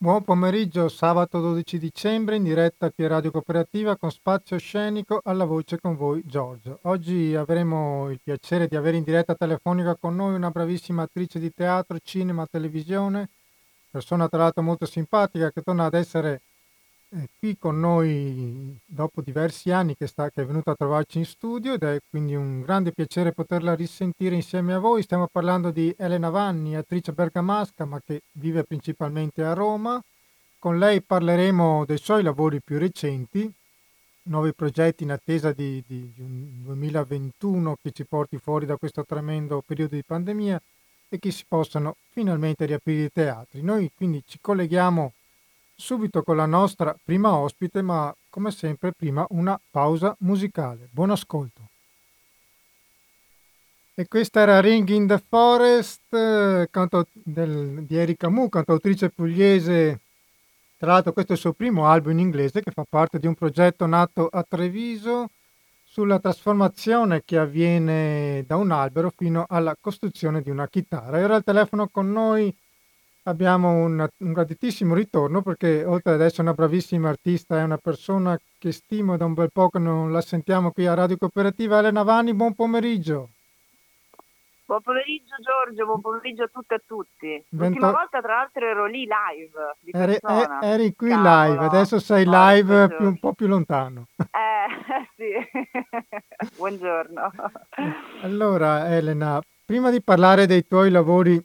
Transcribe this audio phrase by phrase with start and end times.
[0.00, 5.44] Buon pomeriggio, sabato 12 dicembre, in diretta qui a Radio Cooperativa con spazio scenico alla
[5.44, 6.78] voce con voi Giorgio.
[6.82, 11.52] Oggi avremo il piacere di avere in diretta telefonica con noi una bravissima attrice di
[11.52, 13.28] teatro, cinema, televisione,
[13.90, 16.42] persona tra l'altro molto simpatica che torna ad essere
[17.10, 21.24] eh, qui con noi dopo diversi anni che, sta, che è venuta a trovarci in
[21.24, 25.02] studio ed è quindi un grande piacere poterla risentire insieme a voi.
[25.02, 30.02] Stiamo parlando di Elena Vanni, attrice bergamasca ma che vive principalmente a Roma.
[30.58, 33.50] Con lei parleremo dei suoi lavori più recenti,
[34.24, 39.04] nuovi progetti in attesa di, di, di un 2021 che ci porti fuori da questo
[39.04, 40.60] tremendo periodo di pandemia
[41.08, 43.62] e che si possano finalmente riaprire i teatri.
[43.62, 45.12] Noi quindi ci colleghiamo
[45.80, 50.88] subito con la nostra prima ospite, ma come sempre prima una pausa musicale.
[50.90, 51.68] Buon ascolto.
[53.94, 60.00] E questa era Ring in the Forest canto del, di Erika Mu, cantautrice pugliese.
[60.76, 63.34] Tra l'altro questo è il suo primo album in inglese che fa parte di un
[63.34, 65.30] progetto nato a Treviso
[65.84, 71.18] sulla trasformazione che avviene da un albero fino alla costruzione di una chitarra.
[71.18, 72.54] Era al telefono con noi
[73.28, 78.38] abbiamo un, un graditissimo ritorno perché oltre ad essere una bravissima artista è una persona
[78.58, 81.78] che stimo da un bel po' che non la sentiamo qui a Radio Cooperativa.
[81.78, 83.28] Elena Vanni, buon pomeriggio.
[84.64, 87.44] Buon pomeriggio Giorgio, buon pomeriggio a tutte e a tutti.
[87.50, 87.90] L'ultima Vento...
[87.90, 89.98] volta tra l'altro ero lì live.
[89.98, 91.52] Eri, eh, eri, qui Cavolo.
[91.52, 94.08] live, adesso sei oh, live più, un po' più lontano.
[94.18, 97.30] Eh sì, buongiorno.
[98.22, 101.42] Allora Elena, prima di parlare dei tuoi lavori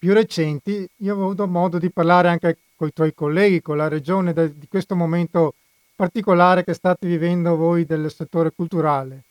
[0.00, 3.86] più recenti, io ho avuto modo di parlare anche con i tuoi colleghi, con la
[3.86, 5.52] regione de, di questo momento
[5.94, 9.24] particolare che state vivendo voi del settore culturale.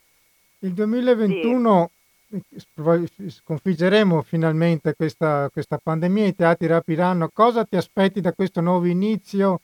[0.60, 1.90] Il 2021
[2.28, 3.30] sì.
[3.32, 7.32] sconfiggeremo finalmente questa, questa pandemia, i teatri riapriranno.
[7.34, 9.62] Cosa ti aspetti da questo nuovo inizio?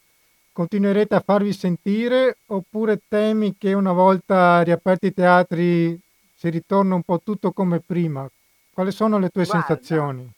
[0.51, 5.99] Continuerete a farvi sentire oppure temi che una volta riaperti i teatri
[6.33, 8.27] si ritorna un po' tutto come prima?
[8.73, 10.33] Quali sono le tue Guarda, sensazioni?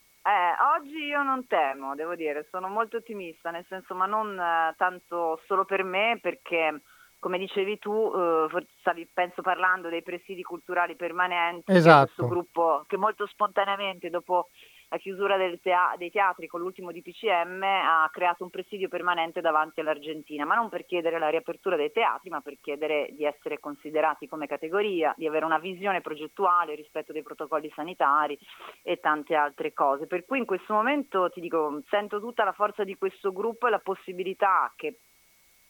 [0.76, 5.42] Oggi io non temo, devo dire, sono molto ottimista, nel senso ma non eh, tanto
[5.46, 6.82] solo per me perché
[7.20, 12.06] come dicevi tu, eh, stavi penso parlando dei presidi culturali permanenti, esatto.
[12.06, 14.50] questo gruppo che molto spontaneamente dopo
[14.90, 20.46] la chiusura tea- dei teatri con l'ultimo DPCM ha creato un presidio permanente davanti all'Argentina,
[20.46, 24.48] ma non per chiedere la riapertura dei teatri, ma per chiedere di essere considerati come
[24.48, 28.38] categoria, di avere una visione progettuale rispetto dei protocolli sanitari
[28.82, 30.08] e tante altre cose.
[30.08, 33.72] Per cui in questo momento ti dico, sento tutta la forza di questo gruppo e
[33.72, 35.00] la possibilità che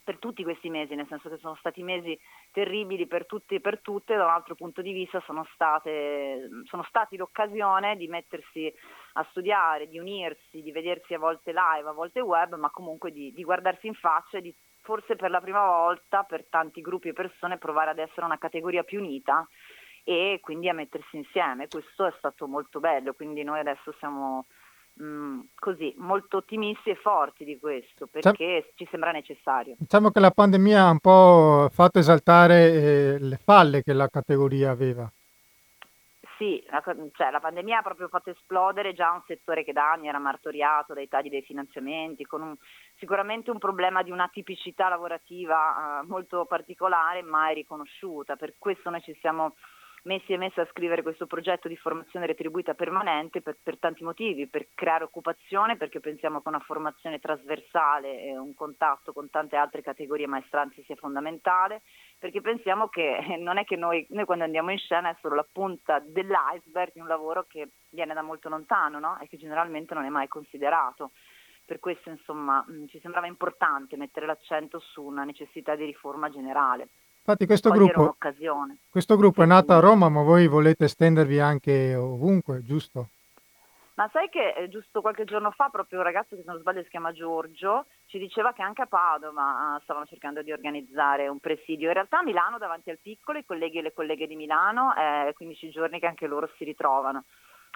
[0.08, 2.18] per tutti questi mesi, nel senso che sono stati mesi
[2.54, 6.86] terribili per tutti e per tutte, da un altro punto di vista sono, state, sono
[6.88, 8.74] stati l'occasione di mettersi
[9.18, 13.32] a studiare, di unirsi, di vedersi a volte live, a volte web, ma comunque di,
[13.34, 17.14] di guardarsi in faccia e di forse per la prima volta per tanti gruppi e
[17.14, 19.46] persone provare ad essere una categoria più unita
[20.04, 21.68] e quindi a mettersi insieme.
[21.68, 24.46] Questo è stato molto bello, quindi noi adesso siamo
[25.02, 29.76] Mm, così molto ottimisti e forti di questo perché ci sembra necessario.
[29.78, 34.72] Diciamo che la pandemia ha un po' fatto esaltare eh, le falle che la categoria
[34.72, 35.08] aveva.
[36.38, 36.84] Sì, la,
[37.14, 40.94] cioè, la, pandemia ha proprio fatto esplodere già un settore che da anni era martoriato
[40.94, 42.56] dai tagli dei finanziamenti, con un,
[42.98, 48.36] sicuramente un problema di una tipicità lavorativa uh, molto particolare, mai riconosciuta.
[48.36, 49.56] Per questo noi ci siamo
[50.04, 54.48] messi e messe a scrivere questo progetto di formazione retribuita permanente per, per, tanti motivi,
[54.48, 59.82] per creare occupazione, perché pensiamo che una formazione trasversale e un contatto con tante altre
[59.82, 61.82] categorie maestranze sia fondamentale,
[62.20, 65.48] perché pensiamo che non è che noi, noi quando andiamo in scena è solo la
[65.50, 69.20] punta dell'iceberg di un lavoro che viene da molto lontano no?
[69.20, 71.12] e che generalmente non è mai considerato.
[71.66, 76.88] Per questo insomma ci sembrava importante mettere l'accento su una necessità di riforma generale.
[77.20, 78.16] Infatti questo gruppo,
[78.90, 83.10] questo gruppo, è nato a Roma, ma voi volete estendervi anche ovunque, giusto?
[83.96, 86.84] Ma sai che eh, giusto qualche giorno fa proprio un ragazzo che se non sbaglio
[86.84, 91.40] si chiama Giorgio ci diceva che anche a Padova ah, stavano cercando di organizzare un
[91.40, 91.88] presidio.
[91.88, 95.28] In realtà a Milano davanti al piccolo i colleghi e le colleghe di Milano è
[95.28, 97.26] eh, 15 giorni che anche loro si ritrovano.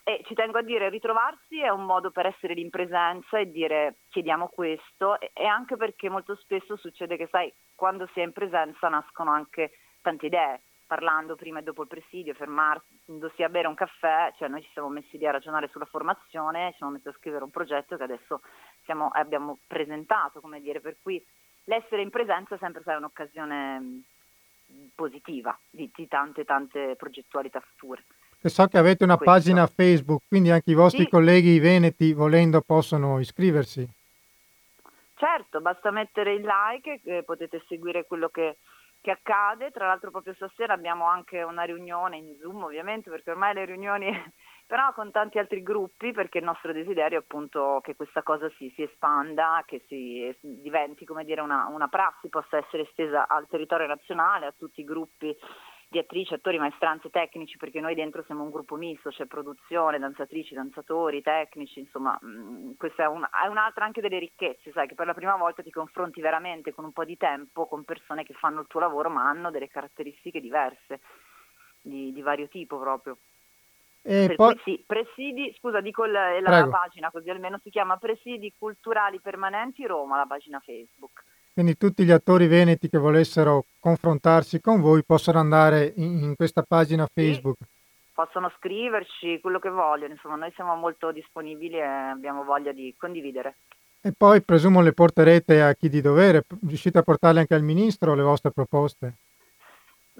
[0.03, 3.97] E ci tengo a dire, ritrovarsi è un modo per essere in presenza e dire
[4.09, 8.87] chiediamo questo e anche perché molto spesso succede che, sai, quando si è in presenza
[8.87, 10.61] nascono anche tante idee,
[10.91, 14.89] parlando prima e dopo il presidio, fermandosi a bere un caffè, cioè noi ci siamo
[14.89, 18.41] messi lì a ragionare sulla formazione, ci siamo messi a scrivere un progetto che adesso
[18.83, 21.25] siamo, abbiamo presentato, come dire, per cui
[21.63, 24.01] l'essere in presenza sempre stata un'occasione
[24.93, 28.03] positiva di, di tante tante progettualità future.
[28.41, 29.33] E so che avete una Questo.
[29.33, 31.09] pagina Facebook, quindi anche i vostri sì.
[31.09, 33.87] colleghi veneti, volendo, possono iscriversi.
[35.15, 38.57] Certo, basta mettere il like e potete seguire quello che,
[39.01, 39.71] che accade.
[39.71, 44.09] Tra l'altro proprio stasera abbiamo anche una riunione in Zoom ovviamente perché ormai le riunioni
[44.65, 48.71] però con tanti altri gruppi perché il nostro desiderio è appunto che questa cosa si,
[48.75, 53.87] si espanda, che si diventi come dire una, una prassi, possa essere estesa al territorio
[53.87, 55.35] nazionale, a tutti i gruppi
[55.91, 60.53] di attrici, attori, maestranze, tecnici, perché noi dentro siamo un gruppo misto, c'è produzione, danzatrici,
[60.53, 64.95] danzatori, tecnici, insomma, mh, mm, questa è, un, è, un'altra anche delle ricchezze, sai, che
[64.95, 68.33] per la prima volta ti confronti veramente con un po' di tempo con persone che
[68.33, 71.01] fanno il tuo lavoro ma hanno delle caratteristiche diverse,
[71.81, 73.17] di, di vario tipo proprio.
[74.01, 74.57] E poi...
[74.63, 80.15] sì, presidi, scusa, dico la, la pagina così almeno si chiama Presidi Culturali Permanenti Roma,
[80.15, 81.25] la pagina Facebook.
[81.53, 86.63] Quindi tutti gli attori veneti che volessero confrontarsi con voi possono andare in, in questa
[86.63, 87.57] pagina Facebook.
[87.59, 87.65] Sì,
[88.13, 93.55] possono scriverci quello che vogliono, insomma noi siamo molto disponibili e abbiamo voglia di condividere.
[94.01, 98.15] E poi presumo le porterete a chi di dovere, riuscite a portarle anche al Ministro
[98.15, 99.13] le vostre proposte?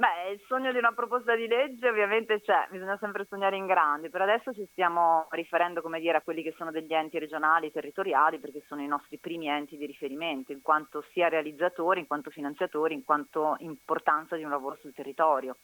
[0.02, 4.10] Beh, il sogno di una proposta di legge ovviamente c'è, bisogna sempre sognare in grande,
[4.10, 8.40] per adesso ci stiamo riferendo come dire, a quelli che sono degli enti regionali, territoriali,
[8.40, 12.96] perché sono i nostri primi enti di riferimento, in quanto sia realizzatori, in quanto finanziatori,
[12.96, 15.58] in quanto importanza di un lavoro sul territorio.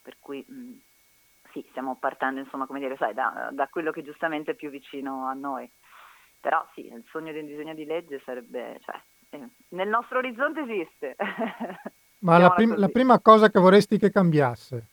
[0.00, 0.80] Per cui mh,
[1.52, 5.26] sì, stiamo partendo insomma, come dire, sai, da, da quello che giustamente è più vicino
[5.26, 5.70] a noi.
[6.40, 8.98] Però sì, il sogno di un disegno di legge sarebbe, cioè,
[9.28, 11.16] eh, nel nostro orizzonte esiste.
[12.24, 14.88] Ma la, prim- la prima cosa che vorresti che cambiasse?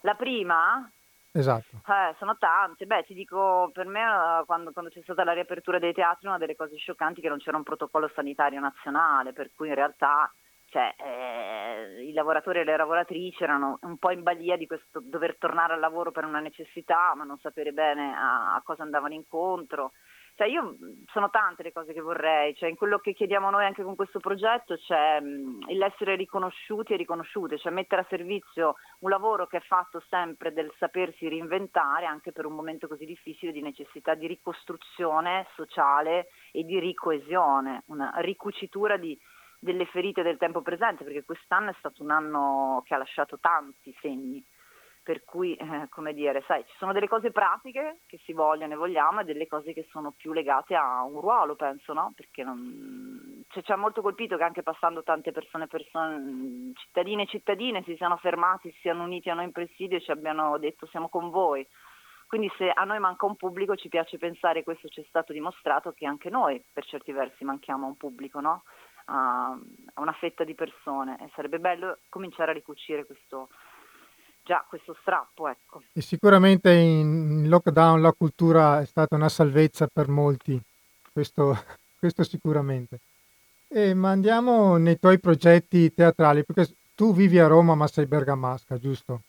[0.00, 0.90] La prima?
[1.30, 1.82] Esatto.
[1.86, 2.84] Eh, sono tante.
[2.86, 6.38] Beh, ti dico, per me eh, quando, quando, c'è stata la riapertura dei teatri una
[6.38, 10.32] delle cose scioccanti è che non c'era un protocollo sanitario nazionale, per cui in realtà
[10.68, 15.36] cioè, eh, i lavoratori e le lavoratrici erano un po' in balia di questo dover
[15.38, 19.92] tornare al lavoro per una necessità, ma non sapere bene a, a cosa andavano incontro.
[20.36, 23.82] Cioè io sono tante le cose che vorrei, cioè in quello che chiediamo noi anche
[23.82, 29.46] con questo progetto c'è mh, l'essere riconosciuti e riconosciute, cioè mettere a servizio un lavoro
[29.46, 34.14] che è fatto sempre del sapersi reinventare anche per un momento così difficile di necessità
[34.14, 39.18] di ricostruzione sociale e di ricoesione, una ricucitura di,
[39.58, 43.96] delle ferite del tempo presente, perché quest'anno è stato un anno che ha lasciato tanti
[44.02, 44.44] segni
[45.06, 48.76] per cui, eh, come dire, sai, ci sono delle cose pratiche che si vogliono e
[48.76, 52.12] vogliamo e delle cose che sono più legate a un ruolo, penso, no?
[52.16, 53.44] Perché non...
[53.46, 57.94] cioè, ci ha molto colpito che anche passando tante persone, persone, cittadine e cittadine si
[57.94, 61.30] siano fermati, si siano uniti a noi in presidio e ci abbiano detto siamo con
[61.30, 61.64] voi.
[62.26, 65.92] Quindi se a noi manca un pubblico ci piace pensare, questo ci è stato dimostrato,
[65.92, 68.64] che anche noi per certi versi manchiamo a un pubblico, no?
[69.06, 69.56] a
[70.00, 73.50] una fetta di persone e sarebbe bello cominciare a ricucire questo,
[74.46, 75.48] già questo strappo.
[75.48, 75.82] Ecco.
[75.92, 80.58] E sicuramente in lockdown la cultura è stata una salvezza per molti,
[81.12, 81.58] questo,
[81.98, 83.00] questo sicuramente.
[83.68, 88.78] E, ma andiamo nei tuoi progetti teatrali, perché tu vivi a Roma ma sei bergamasca,
[88.78, 89.22] giusto?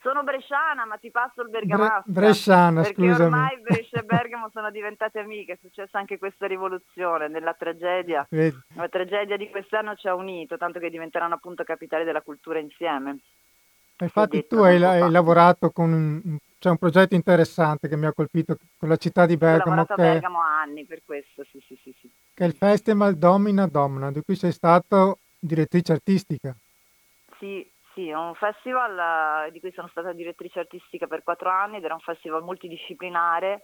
[0.00, 2.02] Sono bresciana, ma ti passo il bergamasca.
[2.06, 3.22] Bre- bresciana, perché scusami.
[3.22, 8.26] ormai Brescia e Bergamo sono diventate amiche, è successa anche questa rivoluzione nella tragedia.
[8.30, 8.56] Vedi.
[8.74, 13.18] La tragedia di quest'anno ci ha unito, tanto che diventeranno appunto capitali della cultura insieme.
[14.02, 18.56] Infatti tu hai, hai lavorato con un, c'è un progetto interessante che mi ha colpito
[18.78, 19.72] con la città di Bergamo.
[19.72, 22.10] Ho lavorato che, a Bergamo anni per questo, sì, sì, sì, sì.
[22.34, 26.54] Che è il Festival Domina Domina, di cui sei stato direttrice artistica.
[27.38, 31.76] Sì, sì, è un festival eh, di cui sono stata direttrice artistica per quattro anni
[31.76, 33.62] ed era un festival multidisciplinare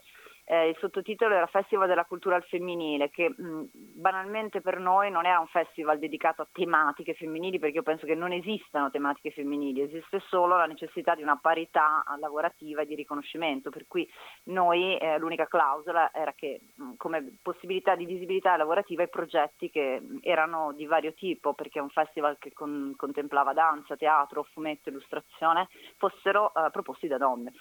[0.51, 5.27] eh, il sottotitolo era Festival della cultura al femminile, che mh, banalmente per noi non
[5.27, 9.83] era un festival dedicato a tematiche femminili, perché io penso che non esistano tematiche femminili,
[9.83, 14.09] esiste solo la necessità di una parità lavorativa e di riconoscimento, per cui
[14.45, 20.01] noi eh, l'unica clausola era che mh, come possibilità di visibilità lavorativa i progetti che
[20.01, 24.89] mh, erano di vario tipo, perché è un festival che con, contemplava danza, teatro, fumetto,
[24.89, 27.53] illustrazione, fossero eh, proposti da donne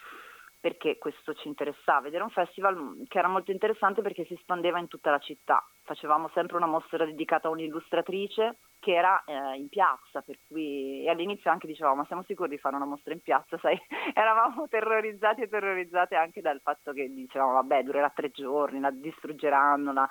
[0.59, 4.33] perché questo ci interessava ed era un festival mm, che era molto interessante perché si
[4.33, 5.63] espandeva in tutta la città.
[5.83, 11.09] Facevamo sempre una mostra dedicata a un'illustratrice che era eh, in piazza, per cui e
[11.09, 13.79] all'inizio anche dicevamo ma siamo sicuri di fare una mostra in piazza, sai?
[14.13, 19.93] Eravamo terrorizzati e terrorizzate anche dal fatto che dicevamo vabbè durerà tre giorni, la distruggeranno,
[19.93, 20.07] la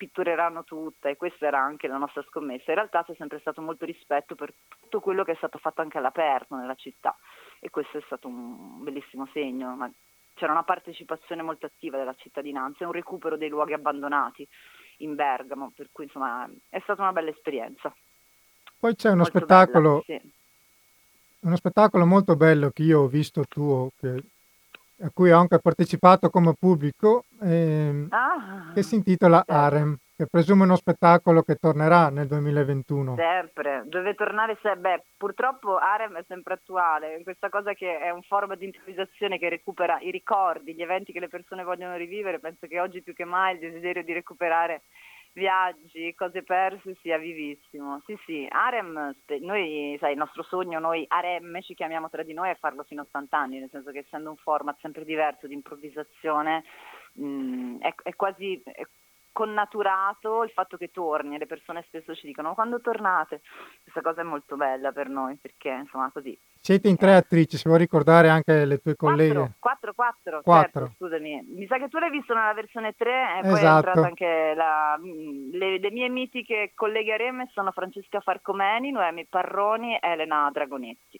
[0.00, 2.70] pittureranno tutta e questa era anche la nostra scommessa.
[2.70, 5.98] In realtà c'è sempre stato molto rispetto per tutto quello che è stato fatto anche
[5.98, 7.14] all'aperto nella città
[7.60, 9.76] e questo è stato un bellissimo segno.
[9.76, 9.92] Ma
[10.32, 14.48] c'era una partecipazione molto attiva della cittadinanza e un recupero dei luoghi abbandonati
[15.00, 17.94] in Bergamo, per cui insomma è stata una bella esperienza.
[18.78, 20.32] Poi c'è uno spettacolo, bella, sì.
[21.40, 24.22] uno spettacolo molto bello che io ho visto tuo, che
[25.02, 29.52] a cui ho anche partecipato come pubblico, ehm, Ah, che si intitola certo.
[29.52, 33.14] Harem, che presume uno spettacolo che tornerà nel 2021.
[33.16, 38.22] Sempre, deve tornare se beh, purtroppo Arem è sempre attuale, questa cosa che è un
[38.22, 42.66] format di improvvisazione che recupera i ricordi, gli eventi che le persone vogliono rivivere, penso
[42.66, 44.82] che oggi più che mai il desiderio di recuperare
[45.32, 48.00] viaggi, cose perse sia vivissimo.
[48.04, 52.50] Sì, sì, Arem, noi, sai, il nostro sogno, noi Arem ci chiamiamo tra di noi
[52.50, 55.54] è farlo fino a 80 anni, nel senso che essendo un format sempre diverso di
[55.54, 56.64] improvvisazione,
[57.14, 58.60] mh, è, è quasi...
[58.64, 58.86] È
[59.32, 63.42] connaturato il fatto che torni le persone spesso ci dicono quando tornate
[63.82, 67.68] questa cosa è molto bella per noi perché insomma così Siete in tre attrici, se
[67.68, 69.52] vuoi ricordare anche le tue colleghe.
[69.58, 70.80] 4 4 4 Quattro.
[70.80, 73.86] certo scusami mi sa che tu l'hai visto nella versione 3 e poi è Esatto.
[73.88, 79.94] entrata anche la, mm, le, le mie mitiche colleghe Reme sono Francesca Farcomeni Noemi Parroni
[79.96, 81.18] e Elena Dragonetti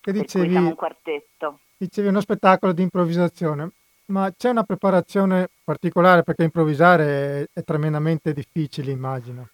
[0.00, 3.70] Che dicevi, siamo un quartetto dicevi uno spettacolo di improvvisazione,
[4.06, 7.04] ma c'è una preparazione particolare perché improvvisare
[7.52, 9.48] è, è tremendamente difficile, immagino.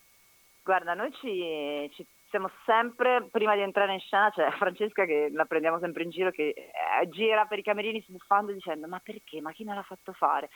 [0.62, 5.44] Guarda, noi ci, ci siamo sempre, prima di entrare in scena, c'è Francesca che la
[5.44, 9.52] prendiamo sempre in giro, che eh, gira per i camerini sbuffando dicendo ma perché, ma
[9.52, 10.48] chi me l'ha fatto fare?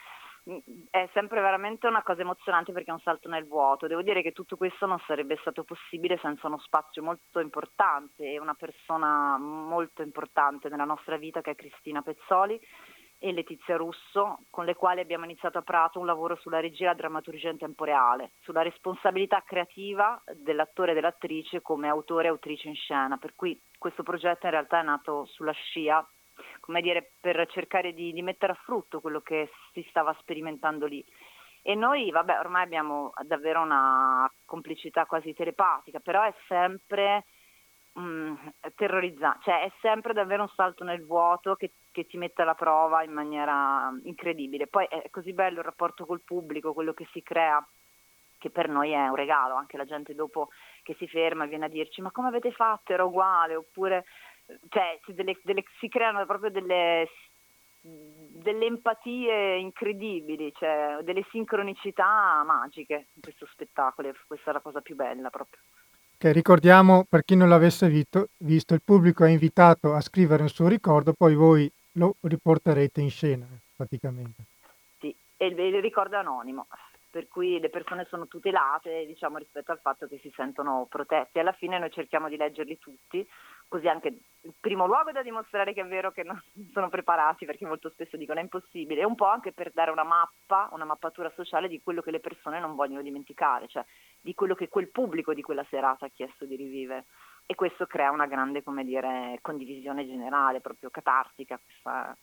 [0.50, 0.58] Mm,
[0.90, 3.86] È sempre veramente una cosa emozionante perché è un salto nel vuoto.
[3.86, 8.40] Devo dire che tutto questo non sarebbe stato possibile senza uno spazio molto importante e
[8.40, 12.60] una persona molto importante nella nostra vita che è Cristina Pezzoli
[13.22, 16.86] e Letizia Russo, con le quali abbiamo iniziato a Prato un lavoro sulla regia e
[16.86, 22.68] la drammaturgia in tempo reale, sulla responsabilità creativa dell'attore e dell'attrice come autore e autrice
[22.68, 23.18] in scena.
[23.18, 26.04] Per cui questo progetto in realtà è nato sulla scia,
[26.60, 31.04] come dire, per cercare di, di mettere a frutto quello che si stava sperimentando lì.
[31.62, 37.26] E noi, vabbè, ormai abbiamo davvero una complicità quasi telepatica, però è sempre
[37.98, 38.34] mm,
[38.76, 43.02] terrorizzante, cioè è sempre davvero un salto nel vuoto che, che ti mette alla prova
[43.02, 44.66] in maniera incredibile.
[44.66, 47.64] Poi è così bello il rapporto col pubblico, quello che si crea,
[48.38, 50.48] che per noi è un regalo, anche la gente dopo
[50.82, 54.04] che si ferma viene a dirci ma come avete fatto, era uguale, oppure
[54.68, 57.08] cioè, si, delle- delle- si creano proprio delle,
[57.82, 64.94] delle empatie incredibili, cioè, delle sincronicità magiche in questo spettacolo, questa è la cosa più
[64.96, 65.60] bella proprio.
[66.20, 70.50] Che ricordiamo, per chi non l'avesse visto, visto, il pubblico è invitato a scrivere un
[70.50, 74.42] suo ricordo, poi voi lo riporterete in scena, praticamente.
[74.98, 76.66] Sì, e il ricordo è anonimo,
[77.08, 81.38] per cui le persone sono tutelate diciamo, rispetto al fatto che si sentono protetti.
[81.38, 83.26] Alla fine noi cerchiamo di leggerli tutti,
[83.66, 84.08] così anche
[84.42, 86.38] in primo luogo da dimostrare che è vero che non
[86.74, 90.04] sono preparati, perché molto spesso dicono è impossibile, e un po' anche per dare una
[90.04, 93.82] mappa, una mappatura sociale di quello che le persone non vogliono dimenticare, cioè
[94.20, 97.06] di quello che quel pubblico di quella serata ha chiesto di rivivere.
[97.46, 102.16] E questo crea una grande, come dire, condivisione generale, proprio catartica, questa è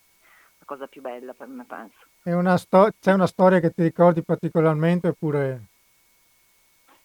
[0.59, 1.97] la cosa più bella per me, penso.
[2.23, 5.61] È una sto- c'è una storia che ti ricordi particolarmente oppure...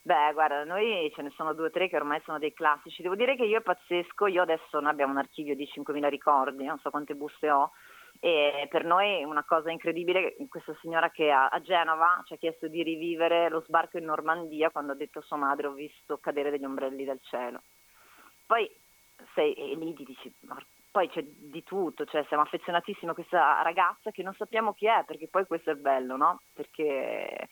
[0.05, 3.03] Beh, guarda, noi ce ne sono due o tre che ormai sono dei classici.
[3.03, 6.65] Devo dire che io è pazzesco, io adesso noi abbiamo un archivio di 5.000 ricordi,
[6.65, 7.71] non so quante buste ho,
[8.25, 12.69] e per noi una cosa incredibile, questa signora che a, a Genova ci ha chiesto
[12.69, 16.53] di rivivere lo sbarco in Normandia quando ha detto a sua madre ho visto cadere
[16.53, 17.63] degli ombrelli dal cielo.
[18.47, 18.71] Poi
[19.35, 20.57] sei e lì ti dici, "Ma
[20.89, 25.03] poi c'è di tutto, cioè siamo affezionatissimi a questa ragazza che non sappiamo chi è,
[25.05, 26.43] perché poi questo è bello, no?
[26.53, 27.49] Perché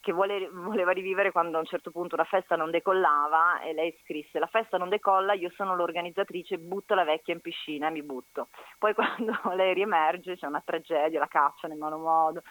[0.00, 3.94] che vuole- voleva rivivere quando a un certo punto la festa non decollava e lei
[4.02, 8.02] scrisse la festa non decolla, io sono l'organizzatrice, butto la vecchia in piscina e mi
[8.02, 8.48] butto.
[8.78, 12.42] Poi quando lei riemerge c'è una tragedia, la cacciano in malo modo,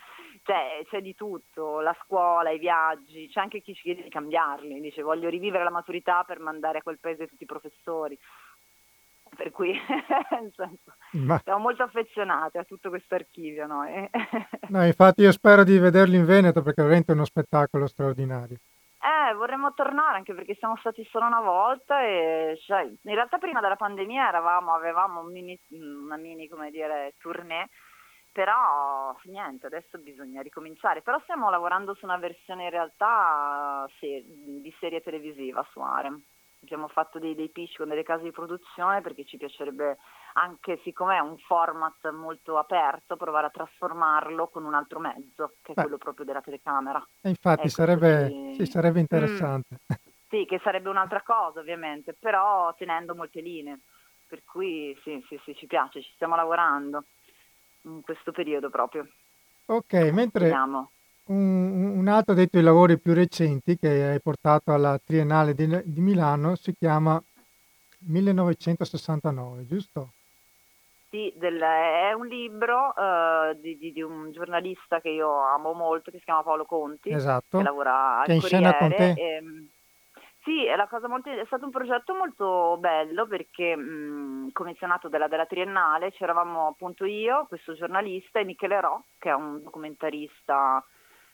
[0.44, 4.80] cioè c'è di tutto, la scuola, i viaggi, c'è anche chi ci chiede di cambiarli,
[4.80, 8.18] dice voglio rivivere la maturità per mandare a quel paese tutti i professori.
[9.40, 9.74] Per cui
[10.54, 14.10] senso, Ma, siamo molto affezionati a tutto questo archivio noi.
[14.68, 18.58] no, infatti io spero di vederli in Veneto perché veramente è uno spettacolo straordinario.
[19.00, 23.62] Eh, vorremmo tornare anche perché siamo stati solo una volta e cioè, in realtà prima
[23.62, 27.70] della pandemia eravamo, avevamo un mini- una mini, come dire, tournée,
[28.34, 31.02] però niente, adesso bisogna ricominciare.
[31.02, 36.22] Però stiamo lavorando su una versione in realtà se- di serie televisiva su Arem.
[36.62, 39.98] Abbiamo fatto dei, dei pitch con delle case di produzione perché ci piacerebbe
[40.34, 45.72] anche, siccome è un format molto aperto, provare a trasformarlo con un altro mezzo, che
[45.72, 45.82] è Beh.
[45.84, 47.02] quello proprio della telecamera.
[47.22, 49.02] E infatti Ecco, sarebbe, così- sì, sarebbe Mm.
[49.02, 49.78] interessante.
[50.28, 53.80] Sì, che sarebbe un'altra cosa ovviamente, però tenendo molte linee.
[54.28, 57.06] Per cui sì, sì, sì, ci piace, ci stiamo lavorando
[57.84, 59.08] in questo periodo proprio.
[59.66, 60.92] Ok, mentre Vediamo.
[61.30, 66.02] Un, un altro dei tuoi lavori più recenti che hai portato alla Triennale di, di
[66.02, 67.22] Milano si chiama
[68.08, 70.12] 1969, giusto?
[71.10, 76.12] Sì, del, è un libro uh, di, di, di, un giornalista che io amo molto,
[76.12, 77.58] che si chiama Paolo Conti, esatto.
[77.58, 79.14] che lavora al che è in scena con te.
[79.18, 79.68] E, ehm,
[80.44, 80.76] sì, è,
[81.08, 87.06] molto, è, stato un progetto molto bello perché mh, commissionato dalla, della Triennale c'eravamo appunto
[87.06, 90.84] io, questo giornalista e Michele Ro, che è un documentarista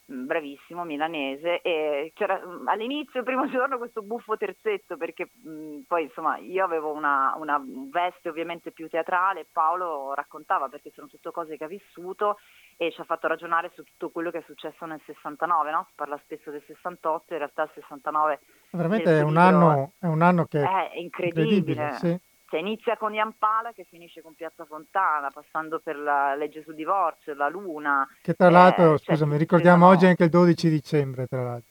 [0.06, 5.80] bravissimo, milanese, e c'era mm, all'inizio, il primo giorno, questo buffo terzetto, perché mh, mm,
[5.88, 11.32] poi insomma io avevo una, una, veste ovviamente più teatrale, Paolo raccontava perché sono tutte
[11.32, 12.38] cose che ha vissuto
[12.78, 15.86] e ci ha fatto ragionare su tutto quello che è successo nel 69, no?
[15.88, 18.40] si parla spesso del 68, in realtà il 69
[18.72, 21.44] veramente è un, anno, è un, anno, che è incredibile.
[21.44, 22.20] incredibile sì.
[22.56, 27.34] Cioè inizia con Iampala che finisce con Piazza Fontana, passando per la legge sul divorzio,
[27.34, 28.08] la Luna.
[28.22, 31.70] Che tra l'altro, eh, scusami, cioè, ricordiamo oggi anche il 12 dicembre, tra l'altro.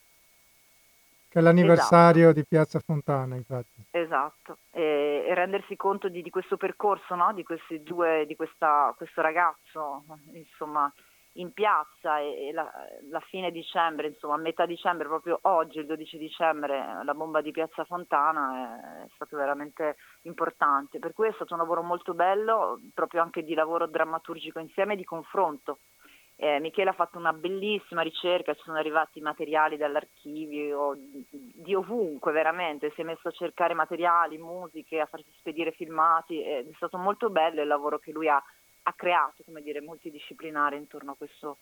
[1.31, 2.38] Che è l'anniversario esatto.
[2.38, 3.83] di Piazza Fontana, infatti.
[3.93, 7.33] Esatto, e, e rendersi conto di, di, questo percorso, no?
[7.33, 10.93] di questi due, di questa, questo ragazzo, insomma,
[11.35, 12.71] in piazza e, e la,
[13.11, 17.50] la, fine dicembre, insomma a metà dicembre, proprio oggi, il 12 dicembre, la bomba di
[17.50, 20.99] Piazza Fontana è, è stato veramente importante.
[20.99, 25.05] Per cui è stato un lavoro molto bello, proprio anche di lavoro drammaturgico insieme, di
[25.05, 25.81] confronto.
[26.37, 30.97] Eh, Michele ha fatto una bellissima ricerca, ci sono arrivati materiali dall'archivio,
[31.31, 36.67] di ovunque veramente, si è messo a cercare materiali, musiche, a farsi spedire filmati, è
[36.75, 38.43] stato molto bello il lavoro che lui ha
[38.87, 41.59] ha creato, come dire, multidisciplinare intorno a questo,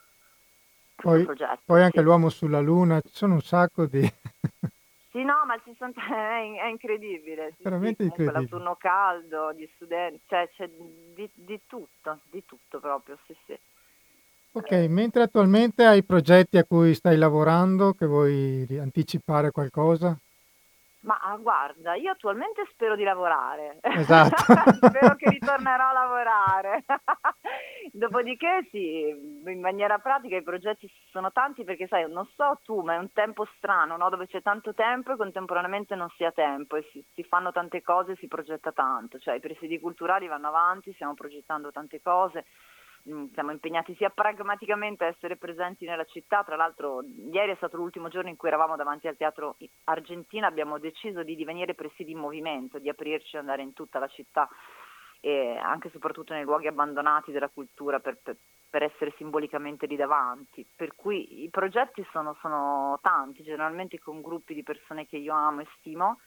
[0.94, 1.60] poi, progetto.
[1.64, 2.04] Poi anche sì.
[2.04, 4.00] l'uomo sulla luna, ci sono un sacco di...
[5.12, 7.52] Sì, no, ma il 60 è, è incredibile.
[7.56, 8.40] Sì, Veramente sì, incredibile.
[8.40, 13.58] L'autunno caldo, gli studenti, cioè c'è di, di, tutto, di tutto proprio, sì, sì.
[14.54, 20.18] Ok, mentre attualmente hai progetti a cui stai lavorando, che vuoi anticipare qualcosa?
[21.02, 23.78] Ma ah, guarda, io attualmente spero di lavorare.
[23.80, 24.36] Esatto.
[24.86, 26.84] spero che ritornerò a lavorare.
[27.90, 32.94] Dopodiché sì, in maniera pratica i progetti sono tanti perché sai, non so tu, ma
[32.94, 34.08] è un tempo strano, no?
[34.10, 37.82] dove c'è tanto tempo e contemporaneamente non si ha tempo e si, si fanno tante
[37.82, 39.18] cose e si progetta tanto.
[39.18, 42.44] Cioè i presidi culturali vanno avanti, stiamo progettando tante cose
[43.32, 48.08] siamo impegnati sia pragmaticamente a essere presenti nella città, tra l'altro ieri è stato l'ultimo
[48.08, 52.78] giorno in cui eravamo davanti al teatro Argentina, abbiamo deciso di divenire presidi in movimento,
[52.78, 54.48] di aprirci e andare in tutta la città
[55.24, 58.36] e anche e soprattutto nei luoghi abbandonati della cultura per, per,
[58.68, 60.66] per, essere simbolicamente lì davanti.
[60.74, 65.60] Per cui i progetti sono, sono tanti, generalmente con gruppi di persone che io amo
[65.60, 66.18] e stimo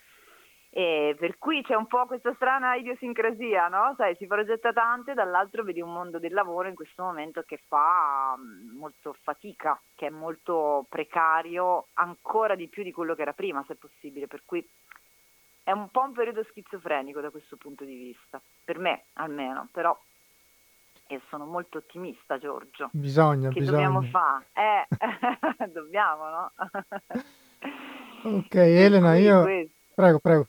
[0.77, 3.93] e per cui c'è un po' questa strana idiosincrasia, no?
[3.95, 7.61] Sai, si progetta tanto e dall'altro vedi un mondo del lavoro in questo momento che
[7.65, 13.31] fa mm, molto fatica, che è molto precario, ancora di più di quello che era
[13.31, 14.27] prima, se possibile.
[14.27, 14.67] Per cui
[15.63, 19.97] è un po' un periodo schizofrenico da questo punto di vista, per me almeno, però
[21.07, 22.89] e sono molto ottimista Giorgio.
[22.91, 23.87] Bisogna, che bisogna.
[23.87, 24.45] dobbiamo fare?
[24.51, 26.51] Eh, dobbiamo, no?
[28.23, 29.41] ok, Elena, io...
[29.43, 29.73] Questo.
[29.95, 30.47] Prego, prego.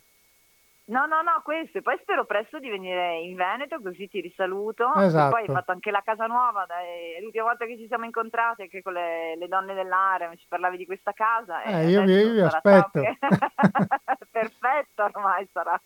[0.88, 1.78] No, no, no, questo.
[1.78, 4.92] E poi spero presto di venire in Veneto, così ti risaluto.
[4.94, 5.26] Esatto.
[5.26, 6.64] E poi hai fatto anche la casa nuova.
[6.66, 7.20] Dai.
[7.22, 10.86] L'ultima volta che ci siamo incontrati, anche con le, le donne dell'area, ci parlavi di
[10.86, 11.62] questa casa.
[11.62, 13.00] Eh, io, vi, vi aspetto.
[14.30, 15.80] Perfetto, ormai sarà.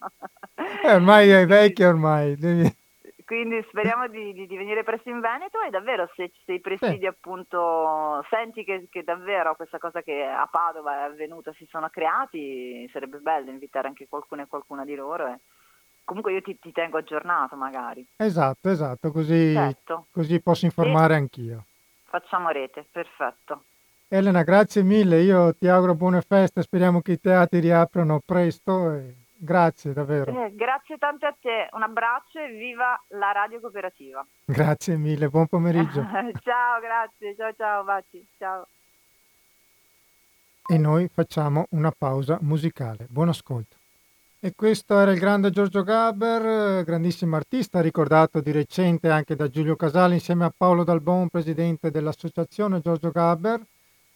[0.84, 2.36] Eh, ormai è vecchia, ormai.
[2.36, 2.78] Devi...
[3.30, 6.98] Quindi speriamo di, di, di, venire presto in Veneto e davvero se, se i presidi
[6.98, 7.06] sì.
[7.06, 12.90] appunto senti che, che, davvero questa cosa che a Padova è avvenuta si sono creati,
[12.92, 15.28] sarebbe bello invitare anche qualcuno e qualcuna di loro.
[15.28, 15.38] E...
[16.02, 18.04] Comunque io ti, ti, tengo aggiornato magari.
[18.16, 20.06] Esatto, esatto, così, certo.
[20.10, 21.64] così posso informare e anch'io.
[22.06, 23.62] Facciamo rete, perfetto.
[24.08, 28.92] Elena, grazie mille, io ti auguro buone feste, speriamo che i teatri riaprano presto.
[28.92, 29.19] E...
[29.42, 30.44] Grazie davvero.
[30.44, 34.24] Eh, grazie tante a te, un abbraccio e viva la radio cooperativa.
[34.44, 36.02] Grazie mille, buon pomeriggio.
[36.44, 38.66] ciao, grazie, ciao ciao, baci, ciao.
[40.66, 43.06] E noi facciamo una pausa musicale.
[43.08, 43.76] Buon ascolto.
[44.40, 49.74] E questo era il grande Giorgio Gaber, grandissimo artista, ricordato di recente anche da Giulio
[49.74, 53.62] Casale insieme a Paolo Dalbon, presidente dell'associazione Giorgio Gaber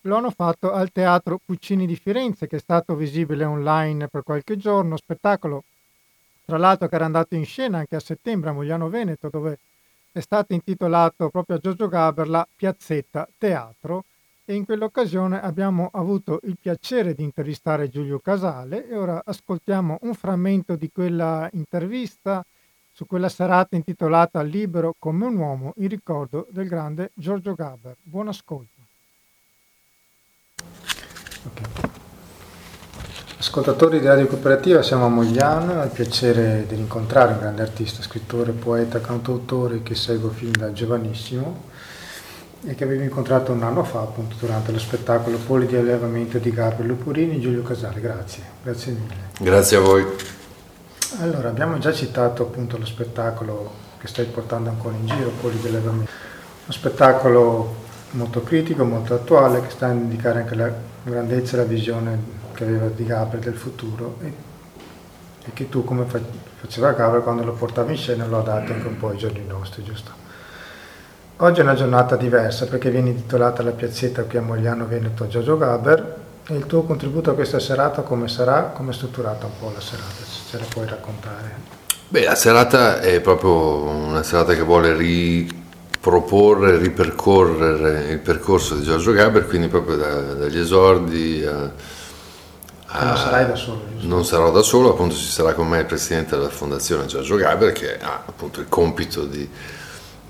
[0.06, 4.56] lo hanno fatto al Teatro Puccini di Firenze, che è stato visibile online per qualche
[4.56, 5.64] giorno, spettacolo
[6.44, 9.58] tra l'altro che era andato in scena anche a settembre a Mogliano Veneto, dove
[10.12, 14.04] è stato intitolato proprio a Giorgio Gaber la Piazzetta Teatro
[14.44, 20.14] e in quell'occasione abbiamo avuto il piacere di intervistare Giulio Casale e ora ascoltiamo un
[20.14, 22.44] frammento di quella intervista
[22.92, 27.96] su quella serata intitolata Libero come un uomo in ricordo del grande Giorgio Gaber.
[28.02, 28.73] Buon ascolto.
[33.38, 38.02] Ascoltatori di Radio Cooperativa, siamo a Mogliano, ho il piacere di incontrare un grande artista,
[38.02, 41.64] scrittore, poeta, cantautore che seguo fin da giovanissimo
[42.64, 46.50] e che avevo incontrato un anno fa appunto durante lo spettacolo Poli di allevamento di
[46.50, 48.00] Gabriele Lupurini e Giulio Casale.
[48.00, 49.14] Grazie, grazie mille.
[49.38, 50.06] Grazie a voi.
[51.20, 55.68] Allora, abbiamo già citato appunto lo spettacolo che stai portando ancora in giro, Poli di
[55.68, 56.10] allevamento.
[56.64, 57.83] Uno spettacolo
[58.14, 60.72] molto critico, molto attuale, che sta a indicare anche la
[61.02, 62.18] grandezza e la visione
[62.54, 64.32] che aveva di Gabriele del futuro e,
[65.44, 66.20] e che tu come fa,
[66.60, 69.82] faceva Gabriele quando lo portavi in scena lo adatta anche un po' ai giorni nostri,
[69.82, 70.22] giusto?
[71.38, 75.58] Oggi è una giornata diversa perché viene intitolata La piazzetta qui a Mogliano Veneto Giorgio
[75.58, 79.72] Gaber e il tuo contributo a questa serata come sarà, come è strutturata un po'
[79.74, 81.82] la serata, se ce la puoi raccontare?
[82.06, 84.92] Beh, la serata è proprio una serata che vuole
[86.04, 91.72] riproporre, ripercorrere il percorso di Giorgio Gaber, quindi proprio da, dagli esordi a
[92.94, 94.06] che non sarai da solo, giusto?
[94.06, 97.72] Non sarò da solo, appunto ci sarà con me il presidente della fondazione Giorgio Gaber
[97.72, 99.48] che ha appunto il compito di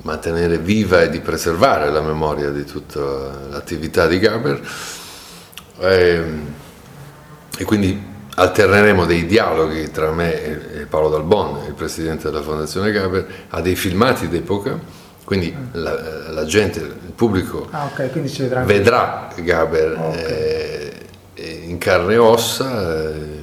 [0.03, 3.01] mantenere viva e di preservare la memoria di tutta
[3.51, 4.61] l'attività di Gaber
[5.79, 6.55] e, ehm,
[7.59, 13.27] e quindi alterneremo dei dialoghi tra me e Paolo Dalbon, il presidente della fondazione Gaber,
[13.51, 18.11] a dei filmati d'epoca, quindi la, la gente, il pubblico ah, okay,
[18.65, 19.93] vedrà Gaber.
[19.93, 20.23] Okay.
[20.23, 20.93] Eh,
[21.67, 23.43] in carne e ossa eh,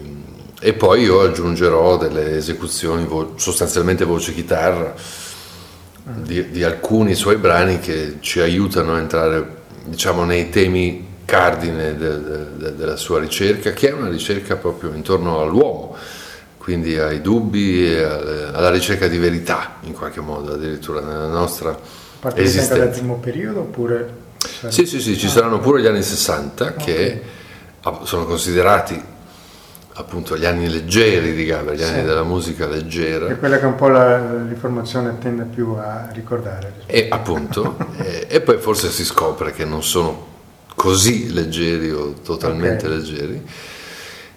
[0.60, 4.94] e poi io aggiungerò delle esecuzioni sostanzialmente voce chitarra
[6.04, 12.24] di, di, alcuni suoi brani che ci aiutano a entrare diciamo nei temi cardine de,
[12.24, 15.96] de, de, della sua ricerca che è una ricerca proprio intorno all'uomo
[16.62, 21.76] quindi ai dubbi e alla ricerca di verità in qualche modo addirittura nella nostra
[22.20, 22.76] Partite esistenza.
[22.76, 24.14] Partite dal primo periodo oppure?
[24.68, 26.84] Sì, sì, sì, ci saranno pure gli anni 60 okay.
[26.84, 27.22] che
[28.04, 29.04] sono considerati
[29.94, 31.84] appunto gli anni leggeri di Gaber, gli sì.
[31.84, 33.28] anni della musica leggera.
[33.28, 36.74] È quella che un po' la, l'informazione tende più a ricordare.
[36.86, 40.28] E appunto, e, e, poi forse si scopre che non sono
[40.76, 42.98] così leggeri o totalmente okay.
[42.98, 43.48] leggeri.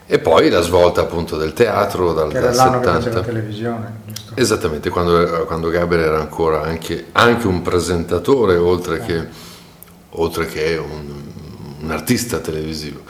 [0.06, 3.08] E poi la svolta appunto del teatro dal, che era dal l'anno 70.
[3.08, 4.32] Che la televisione, giusto?
[4.36, 9.00] Esattamente, quando, quando Gaber era ancora anche, anche un presentatore oltre, eh.
[9.00, 9.26] che,
[10.10, 11.22] oltre che un,
[11.80, 13.00] un artista televisivo.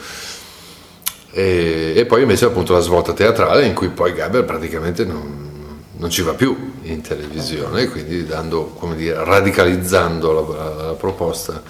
[1.31, 6.09] E, e, poi invece appunto la svolta teatrale in cui poi Gaber praticamente non, non
[6.09, 11.61] ci va più in televisione, quindi dando, come dire, radicalizzando la, la, la proposta.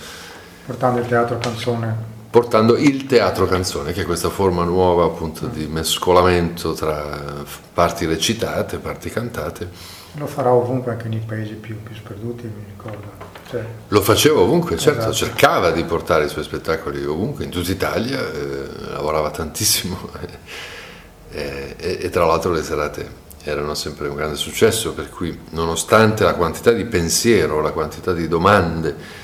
[0.68, 5.68] Portando il teatro canzone portando il teatro canzone, che è questa forma nuova appunto di
[5.68, 9.70] mescolamento tra parti recitate, parti cantate.
[10.16, 13.10] Lo farà ovunque anche nei paesi più, più sperduti, mi ricordo.
[13.50, 15.14] Cioè, Lo faceva ovunque, certo, esatto.
[15.14, 19.98] cercava di portare i suoi spettacoli ovunque, in tutta Italia, eh, lavorava tantissimo
[21.32, 26.26] eh, e, e, tra l'altro le serate erano sempre un grande successo, per cui nonostante
[26.26, 29.24] la quantità di pensiero, la quantità di domande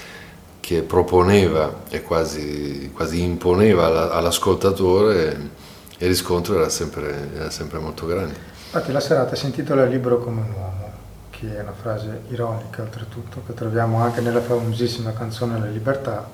[0.72, 5.50] che proponeva e quasi, quasi imponeva all'ascoltatore,
[5.98, 8.36] il riscontro era sempre, era sempre molto grande.
[8.66, 10.92] Infatti la serata si intitola Libero come un uomo
[11.30, 16.26] che è una frase ironica oltretutto, che troviamo anche nella famosissima canzone La libertà,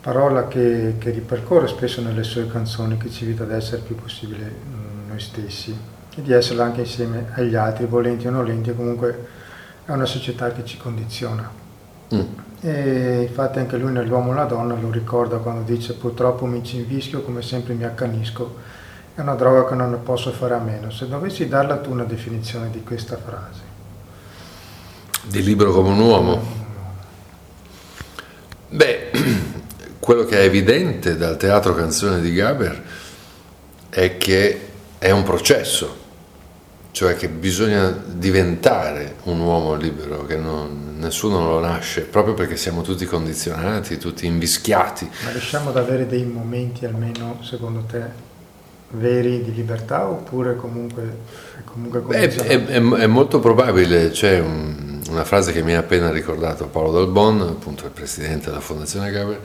[0.00, 3.94] parola che, che ripercorre spesso nelle sue canzoni che ci invita ad essere il più
[3.94, 5.76] possibile mm, noi stessi
[6.16, 9.26] e di esserlo anche insieme agli altri, volenti o nolenti, comunque
[9.84, 11.50] è una società che ci condiziona.
[12.14, 12.47] Mm.
[12.60, 16.76] E infatti anche lui nell'uomo e la donna lo ricorda quando dice purtroppo mi ci
[16.76, 18.56] invischio come sempre mi accanisco,
[19.14, 20.90] è una droga che non ne posso fare a meno.
[20.90, 23.60] Se dovessi darla tu una definizione di questa frase,
[25.22, 26.42] di libero come un uomo?
[28.70, 29.10] Beh,
[29.98, 32.82] quello che è evidente dal teatro canzone di Gaber
[33.88, 34.68] è che
[34.98, 35.97] è un processo,
[36.98, 42.82] cioè che bisogna diventare un uomo libero, che non, nessuno lo nasce, proprio perché siamo
[42.82, 45.08] tutti condizionati, tutti invischiati.
[45.22, 48.02] Ma riusciamo ad avere dei momenti almeno, secondo te,
[48.90, 51.18] veri di libertà oppure comunque,
[51.66, 56.10] comunque Beh, è, è, è, molto probabile, c'è un, una frase che mi ha appena
[56.10, 59.40] ricordato Paolo Dalbon, appunto il presidente della Fondazione Gaber,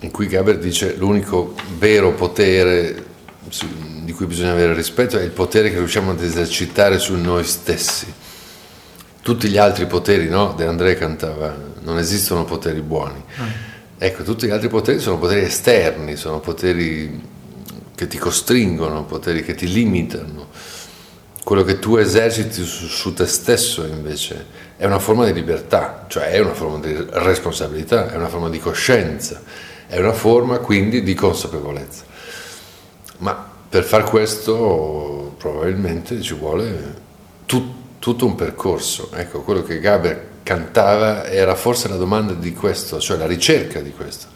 [0.00, 3.14] in cui Gaber dice l'unico vero potere
[4.02, 8.12] di cui bisogna avere rispetto è il potere che riusciamo ad esercitare su noi stessi.
[9.22, 10.54] Tutti gli altri poteri, no?
[10.56, 13.22] De André cantava, non esistono poteri buoni.
[13.40, 13.46] Mm.
[13.98, 17.34] Ecco, tutti gli altri poteri sono poteri esterni, sono poteri
[17.94, 20.48] che ti costringono, poteri che ti limitano.
[21.42, 26.30] Quello che tu eserciti su, su, te stesso invece è una forma di libertà, cioè
[26.30, 29.40] è una forma di responsabilità, è una forma di coscienza,
[29.86, 32.04] è una forma quindi di consapevolezza.
[33.18, 36.94] Ma per far questo probabilmente ci vuole
[37.46, 37.64] tut,
[37.98, 39.10] tutto un percorso.
[39.12, 43.90] Ecco, quello che Gaber cantava era forse la domanda di questo, cioè la ricerca di
[43.90, 44.26] questo.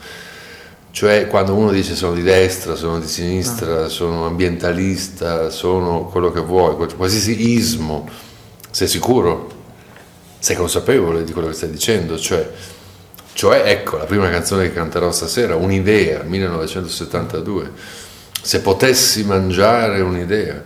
[0.90, 3.88] Cioè quando uno dice sono di destra, sono di sinistra, ah.
[3.88, 8.08] sono ambientalista, sono quello che vuoi, qualsiasi ismo,
[8.70, 9.58] sei sicuro?
[10.40, 12.18] Sei consapevole di quello che stai dicendo?
[12.18, 12.50] Cioè,
[13.34, 18.08] cioè ecco, la prima canzone che canterò stasera, Un'idea, 1972.
[18.42, 20.62] Se potessi mangiare un'idea,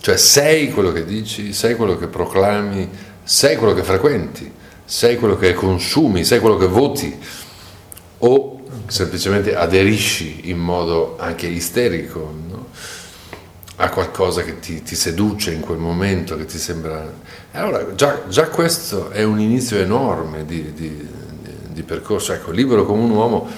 [0.00, 2.88] cioè sei quello che dici, sei quello che proclami,
[3.22, 4.50] sei quello che frequenti,
[4.84, 7.16] sei quello che consumi, sei quello che voti
[8.18, 12.66] o semplicemente aderisci in modo anche isterico no?
[13.76, 17.10] a qualcosa che ti, ti, seduce in quel momento, che ti sembra...
[17.52, 21.08] Allora già, già questo è un inizio enorme di, di,
[21.68, 22.32] di percorso.
[22.32, 23.48] Ecco, libero come un uomo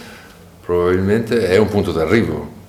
[0.65, 2.63] probabilmente è un punto d'arrivo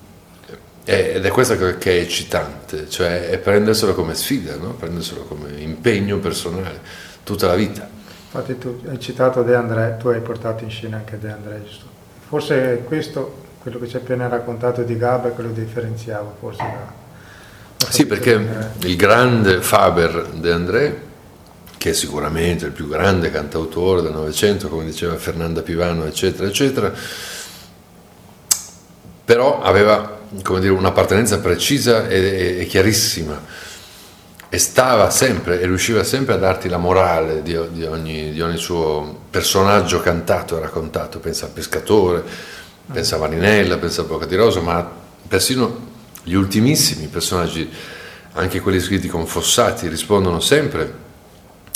[0.88, 4.74] ed è questo che è eccitante, cioè è prenderselo come sfida, no?
[4.74, 6.80] prenderselo come impegno personale,
[7.24, 7.88] tutta la vita.
[8.26, 11.86] Infatti tu hai citato De André, tu hai portato in scena anche De André, giusto?
[12.28, 17.90] Forse questo, quello che ci hai appena raccontato di Gabba, quello differenziava forse da...
[17.90, 18.46] sì, perché
[18.78, 21.00] il grande Faber De André,
[21.78, 26.92] che è sicuramente il più grande cantautore del Novecento, come diceva Fernanda Pivano, eccetera, eccetera,
[29.24, 33.40] però aveva dire, un'appartenenza precisa e, e chiarissima.
[34.48, 38.56] E stava sempre e riusciva sempre a darti la morale di, di, ogni, di, ogni,
[38.56, 42.22] suo personaggio cantato e raccontato, pensa al pescatore,
[42.90, 44.88] pensa a Marinella, pensa a Bocca di Rosa, ma
[45.26, 47.68] persino gli ultimissimi personaggi,
[48.34, 51.04] anche quelli scritti con Fossati, rispondono sempre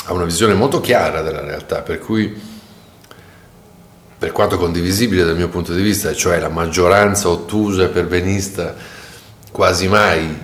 [0.05, 2.40] a una visione molto chiara della realtà, per cui
[4.20, 8.76] per quanto condivisibile dal mio punto di vista, cioè la maggioranza ottusa e perbenista
[9.50, 10.38] quasi mai,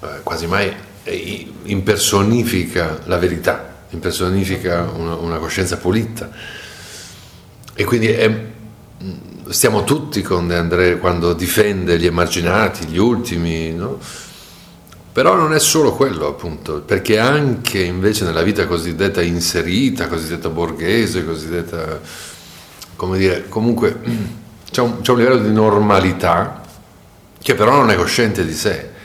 [0.00, 0.74] eh, quasi mai
[1.62, 6.28] impersonifica la verità, impersonifica una, una coscienza pulita.
[7.74, 8.44] E quindi è,
[9.50, 14.00] stiamo tutti con De André quando difende gli emarginati, gli ultimi, no?
[15.12, 21.24] Però non è solo quello, appunto, perché anche invece nella vita cosiddetta inserita, cosiddetta borghese,
[21.24, 22.00] cosiddetta,
[22.98, 23.98] come dire, comunque
[24.70, 26.60] c'è un, c'è un livello di normalità
[27.40, 28.96] che però non è cosciente di sé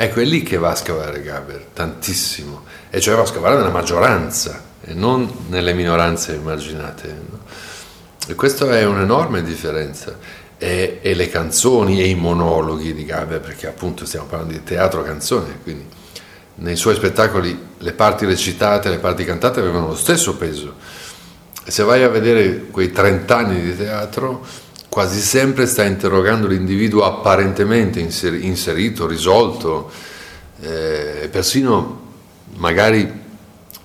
[0.00, 3.70] Ecco, è lì che va a scavare Gaber, tantissimo, e cioè va a scavare nella
[3.70, 7.08] maggioranza e non nelle minoranze immaginate.
[7.28, 7.40] No?
[8.28, 10.16] E questa è un'enorme differenza.
[10.56, 15.02] E, e, le canzoni e i monologhi di Gaber, perché appunto stiamo parlando di teatro
[15.02, 15.84] canzone, quindi
[16.56, 20.76] nei suoi spettacoli le parti recitate, le parti cantate avevano lo stesso peso.
[21.68, 24.44] Se vai a vedere quei 30 anni di teatro,
[24.88, 29.90] quasi sempre sta interrogando l'individuo apparentemente inserito, risolto,
[30.60, 32.06] eh, persino
[32.56, 33.00] magari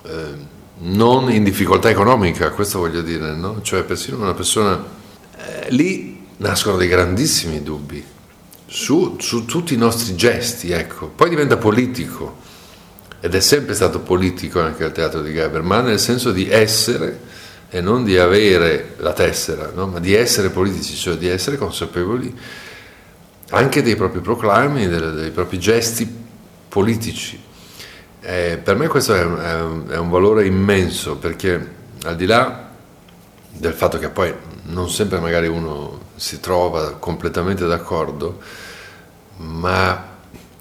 [0.02, 3.60] eh, non in difficoltà economica, questo voglio dire, no?
[3.62, 4.82] cioè persino una persona...
[5.36, 8.02] Eh, lì nascono dei grandissimi dubbi
[8.66, 11.06] su, su tutti i nostri gesti, ecco.
[11.06, 12.38] poi diventa politico
[13.20, 17.20] ed è sempre stato politico anche al teatro di Gaber, ma nel senso di essere
[17.74, 19.88] e non di avere la tessera, no?
[19.88, 22.32] ma di essere politici, cioè di essere consapevoli
[23.50, 26.08] anche dei propri proclami, dei, dei propri gesti
[26.68, 27.42] politici.
[28.20, 31.72] Eh, per me questo è un, è, un, valore immenso perché
[32.04, 32.68] al di là
[33.50, 34.32] del fatto che poi
[34.66, 38.38] non sempre magari uno si trova completamente d'accordo,
[39.38, 40.12] ma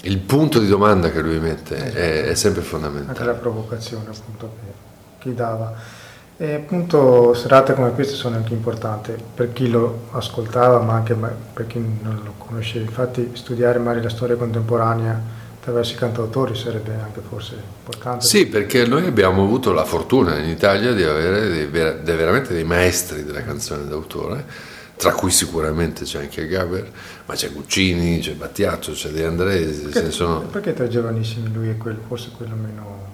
[0.01, 3.19] il punto di domanda che lui mette è, è sempre fondamentale.
[3.19, 4.73] Anche la provocazione appunto che,
[5.19, 6.01] che dava.
[6.35, 11.67] E appunto serate come queste sono anche importanti per chi lo ascoltava, ma anche per
[11.67, 12.85] chi non lo conosceva.
[12.85, 18.25] Infatti studiare magari la storia contemporanea attraverso i cantautori sarebbe anche forse importante.
[18.25, 22.65] Sì, perché noi abbiamo avuto la fortuna in Italia di avere dei, dei, veramente dei
[22.65, 24.43] maestri della canzone d'autore,
[24.97, 26.91] tra cui sicuramente c'è anche Gaber,
[27.25, 29.61] ma c'è Guccini, c'è Battiato, c'è De André.
[29.61, 30.41] Perché, sono...
[30.41, 33.12] perché tra i giovanissimi lui è quello, forse quello meno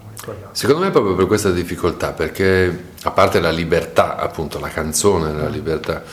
[0.51, 5.47] Secondo me proprio per questa difficoltà, perché a parte la libertà, appunto la canzone, la
[5.47, 6.03] libertà.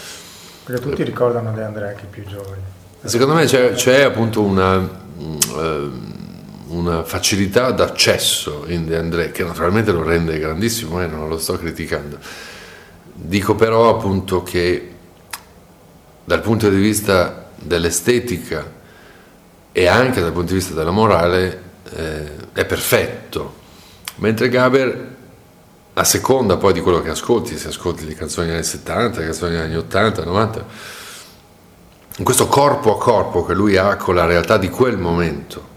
[0.65, 2.63] Perché tutti ricordano De Andrea che più giovani.
[3.05, 5.93] Secondo me c'è, c'è appunto una, uh,
[6.69, 11.39] una, facilità d'accesso in De André che naturalmente lo rende grandissimo e eh, non lo
[11.39, 12.19] sto criticando.
[13.13, 14.95] Dico però appunto che
[16.25, 18.73] dal punto di vista dell'estetica
[19.71, 21.63] e anche dal punto di vista della morale
[21.95, 23.65] eh, è perfetto
[24.17, 25.15] Mentre Gaber,
[25.95, 29.25] a seconda poi di quello che ascolti, se ascolti le canzoni degli anni 70, le
[29.27, 30.65] canzoni degli anni 80, 90,
[32.19, 35.75] in questo corpo a corpo che lui ha con la realtà di quel momento,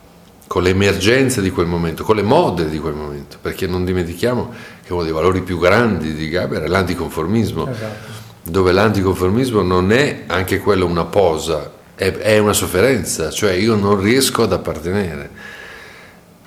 [0.47, 4.53] con le emergenze di quel momento, con le mode di quel momento, perché non dimentichiamo
[4.85, 8.07] che uno dei valori più grandi di Gaber è l'anticonformismo, esatto.
[8.43, 13.99] dove l'anticonformismo non è anche quello una posa, è, è una sofferenza, cioè io non
[13.99, 15.57] riesco ad appartenere.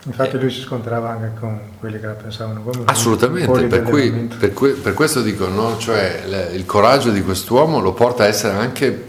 [0.04, 4.52] Infatti lui si scontrava anche con quelli che la pensavano come Assolutamente, per, cui, per,
[4.52, 5.78] cui, per, questo dico, no?
[5.78, 9.04] cioè, il coraggio di quest'uomo lo porta a essere anche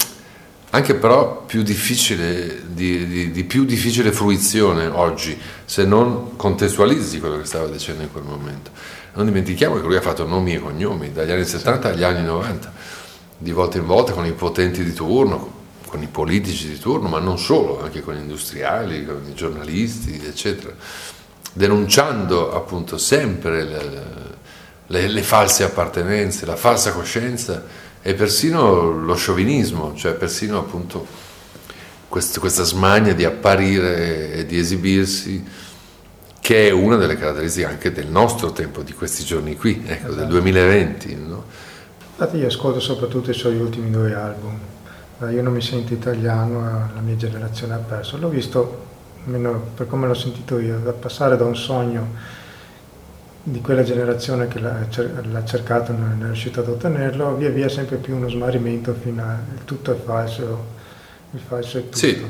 [0.74, 7.38] anche però più difficile, di, di, di, più difficile fruizione oggi, se non contestualizzi quello
[7.38, 8.72] che stava dicendo in quel momento.
[9.14, 12.74] Non dimentichiamo che lui ha fatto nomi e cognomi dagli anni 70 agli anni 90,
[13.38, 15.62] di volta in volta con i potenti di turno,
[15.94, 20.20] con i politici di turno, ma non solo, anche con gli industriali, con i giornalisti,
[20.26, 20.74] eccetera,
[21.54, 24.06] denunciando appunto sempre le,
[24.88, 27.64] le, le false appartenenze, la falsa coscienza
[28.02, 31.06] e persino lo sciovinismo, cioè persino appunto
[32.10, 35.46] quest, questa smania di apparire e di esibirsi,
[36.40, 40.16] che è una delle caratteristiche anche del nostro tempo, di questi giorni qui, ecco, esatto.
[40.16, 41.16] del 2020.
[41.18, 41.44] No?
[42.14, 44.58] Infatti io ascolto soprattutto i suoi ultimi due album,
[45.30, 48.86] io non mi sento italiano, la mia generazione ha perso, l'ho visto,
[49.26, 52.42] almeno per come l'ho sentito io, da passare da un sogno
[53.46, 57.98] di quella generazione che l'ha, cercato e non è riuscito ad ottenerlo, via via sempre
[57.98, 60.66] più uno smarrimento fino a il tutto è falso,
[61.32, 61.98] il falso è tutto.
[61.98, 62.26] Sì,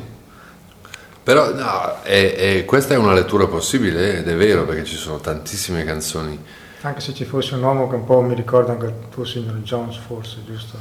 [1.22, 5.19] però no, è, è, questa è una lettura possibile ed è vero perché ci sono
[5.19, 6.38] tantissime canzoni.
[6.82, 9.56] Anche se ci fosse un uomo che un po' mi ricorda anche il tuo signor
[9.58, 10.78] Jones forse, giusto?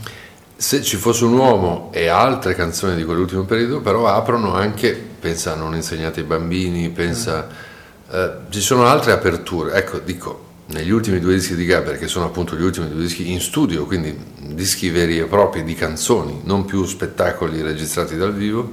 [0.62, 5.54] Se ci fosse un uomo e altre canzoni di quell'ultimo periodo, però aprono anche, pensa
[5.54, 7.48] a Non insegnate ai bambini, pensa...
[7.48, 8.14] Mm.
[8.14, 12.26] eh, ci sono altre aperture, ecco, dico, negli ultimi due dischi di Gaber, che sono
[12.26, 16.64] appunto gli ultimi due dischi in studio, quindi dischi veri e propri di canzoni, non
[16.64, 18.70] più spettacoli registrati dal vivo,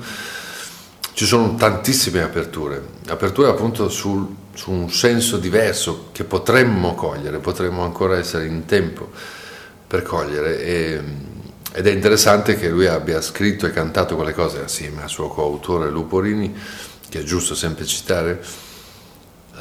[1.14, 7.82] ci sono tantissime aperture, aperture appunto sul, su un senso diverso che potremmo cogliere, potremmo
[7.82, 9.10] ancora essere in tempo
[9.88, 11.02] per cogliere e,
[11.72, 15.90] ed è interessante che lui abbia scritto e cantato quelle cose assieme al suo coautore
[15.90, 16.56] Luporini,
[17.08, 18.42] che è giusto sempre citare,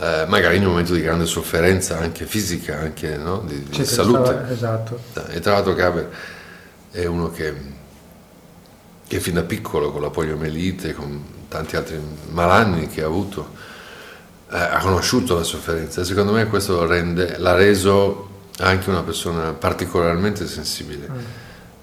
[0.00, 3.40] eh, magari in un momento di grande sofferenza anche fisica, anche no?
[3.40, 4.24] di, di salute.
[4.24, 5.00] Stava, esatto.
[5.28, 6.08] E tra l'altro Gaber
[6.90, 7.54] è uno che,
[9.06, 13.52] che fin da piccolo con la poliomelite, con tanti altri malanni che ha avuto,
[14.50, 18.28] eh, ha conosciuto la sofferenza e secondo me questo rende, l'ha reso
[18.60, 21.08] anche una persona particolarmente sensibile.
[21.10, 21.18] Mm.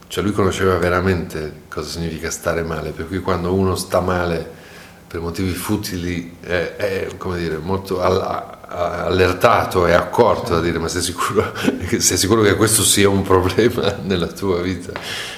[0.07, 4.63] Cioè lui conosceva veramente cosa significa stare male, per cui quando uno sta male
[5.07, 11.53] per motivi futili è, è dire, molto allertato e accorto a dire ma sei sicuro,
[11.99, 14.91] sei sicuro, che questo sia un problema nella tua vita?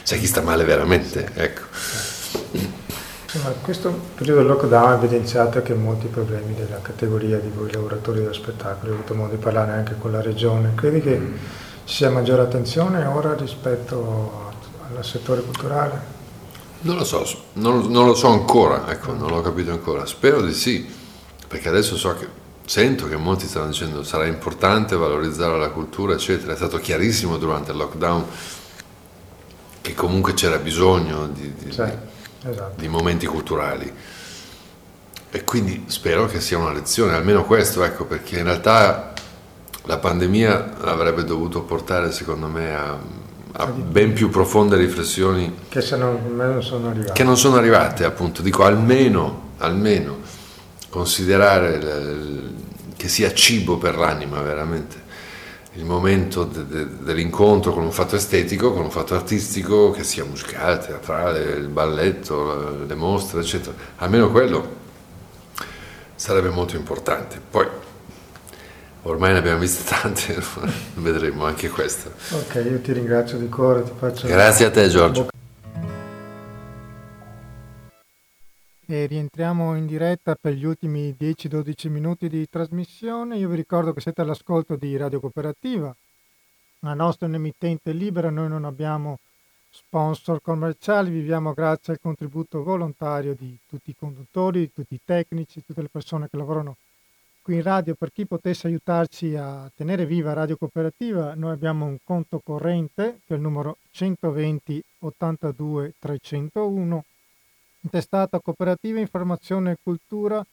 [0.04, 1.62] C'è chi sta male veramente, ecco.
[3.24, 8.22] Insomma, questo periodo del lockdown ha evidenziato che molti problemi della categoria di voi lavoratori
[8.22, 11.22] dello spettacolo, ho avuto modo di parlare anche con la regione, credi che
[11.84, 14.47] ci sia maggiore attenzione ora rispetto
[14.96, 16.16] al settore culturale?
[16.80, 20.06] Non lo so, non, non lo so ancora, ecco, non l'ho capito ancora.
[20.06, 20.88] Spero di sì,
[21.48, 22.28] perché adesso so che
[22.66, 26.54] sento che molti stanno dicendo sarà importante valorizzare la cultura, eccetera.
[26.54, 28.26] È stato chiarissimo durante il lockdown
[29.82, 31.82] che comunque c'era bisogno di, di, sì,
[32.44, 32.74] esatto.
[32.76, 33.92] di momenti culturali.
[35.30, 39.14] E quindi spero che sia una lezione, almeno questo, ecco, perché in realtà
[39.84, 42.98] la pandemia avrebbe dovuto portare, secondo me, a
[43.54, 47.12] a ben più profonde riflessioni che, non sono arrivate.
[47.14, 50.18] che non sono arrivate, appunto, dico almeno, almeno
[50.90, 52.54] considerare l-
[52.96, 55.06] che sia cibo per l'anima veramente
[55.74, 60.24] il momento de- de- dell'incontro con un fatto estetico, con un fatto artistico, che sia
[60.26, 63.76] musicale, teatrale, il balletto, le mostre, eccetera.
[63.98, 64.76] Almeno quello
[66.16, 67.40] sarebbe molto importante.
[67.48, 67.68] Poi
[69.08, 70.36] Ormai ne abbiamo viste tante,
[70.96, 72.10] vedremo anche questa.
[72.36, 74.28] Ok, io ti ringrazio di cuore, ti faccio...
[74.28, 75.30] Grazie a te Giorgio.
[78.86, 83.38] E rientriamo in diretta per gli ultimi 10-12 minuti di trasmissione.
[83.38, 85.96] Io vi ricordo che siete all'ascolto di Radio Cooperativa,
[86.80, 89.20] la nostra è un'emittente libera, noi non abbiamo
[89.70, 95.64] sponsor commerciali, viviamo grazie al contributo volontario di tutti i conduttori, di tutti i tecnici,
[95.66, 96.76] tutte le persone che lavorano
[97.48, 101.98] qui in radio per chi potesse aiutarci a tenere viva Radio Cooperativa, noi abbiamo un
[102.04, 107.06] conto corrente che è il numero 120 82 301,
[107.80, 110.46] intestata Cooperativa Informazione e Cultura,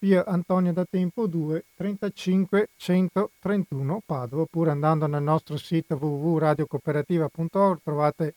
[0.00, 8.34] via Antonio da Tempo 2 35 131 Padova, oppure andando nel nostro sito www.radiocooperativa.org trovate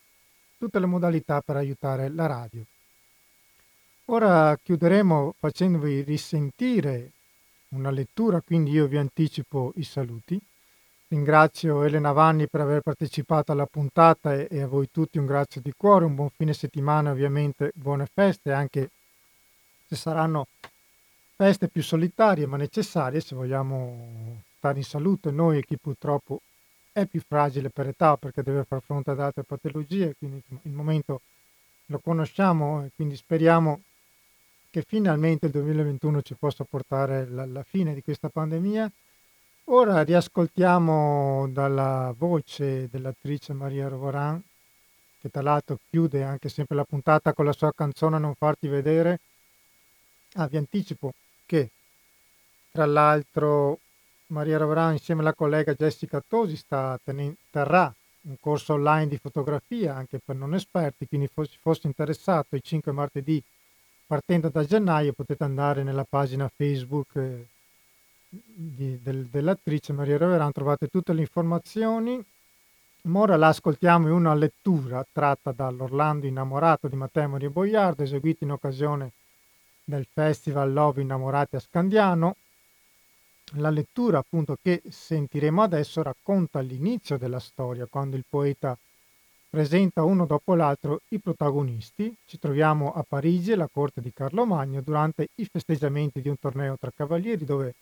[0.59, 2.63] tutte le modalità per aiutare la radio.
[4.05, 7.13] Ora chiuderemo facendovi risentire
[7.69, 10.39] una lettura, quindi io vi anticipo i saluti.
[11.09, 15.61] Ringrazio Elena Vanni per aver partecipato alla puntata e, e a voi tutti un grazie
[15.61, 18.89] di cuore, un buon fine settimana, ovviamente buone feste, anche
[19.87, 20.47] se saranno
[21.35, 26.41] feste più solitarie ma necessarie se vogliamo stare in salute noi e chi purtroppo
[26.91, 31.21] è più fragile per età perché deve far fronte ad altre patologie, quindi il momento
[31.85, 33.81] lo conosciamo e quindi speriamo
[34.77, 38.91] che finalmente il 2021 ci possa portare alla fine di questa pandemia.
[39.69, 44.39] Ora riascoltiamo dalla voce dell'attrice Maria Rovoran,
[45.19, 49.19] che tra l'altro chiude anche sempre la puntata con la sua canzone Non farti vedere.
[50.33, 51.11] Ah, vi anticipo
[51.47, 51.71] che
[52.69, 53.79] tra l'altro
[54.27, 56.61] Maria Rovoran insieme alla collega Jessica Tosi
[57.03, 57.91] tenen- terrà
[58.27, 62.91] un corso online di fotografia anche per non esperti, quindi se fosse interessato il 5
[62.91, 63.43] martedì
[64.07, 67.47] partendo da gennaio potete andare nella pagina Facebook eh,
[68.29, 72.23] di, del, dell'attrice Maria Roveran, trovate tutte le informazioni.
[73.01, 78.43] Ma ora la ascoltiamo in una lettura tratta dall'Orlando innamorato di Matteo Maria Boiardo, eseguita
[78.43, 79.11] in occasione
[79.83, 82.35] del Festival Love Innamorati a Scandiano.
[83.55, 88.77] La lettura appunto che sentiremo adesso racconta l'inizio della storia, quando il poeta
[89.49, 92.15] presenta uno dopo l'altro i protagonisti.
[92.25, 96.77] Ci troviamo a Parigi, alla corte di Carlo Magno, durante i festeggiamenti di un torneo
[96.77, 97.75] tra cavalieri dove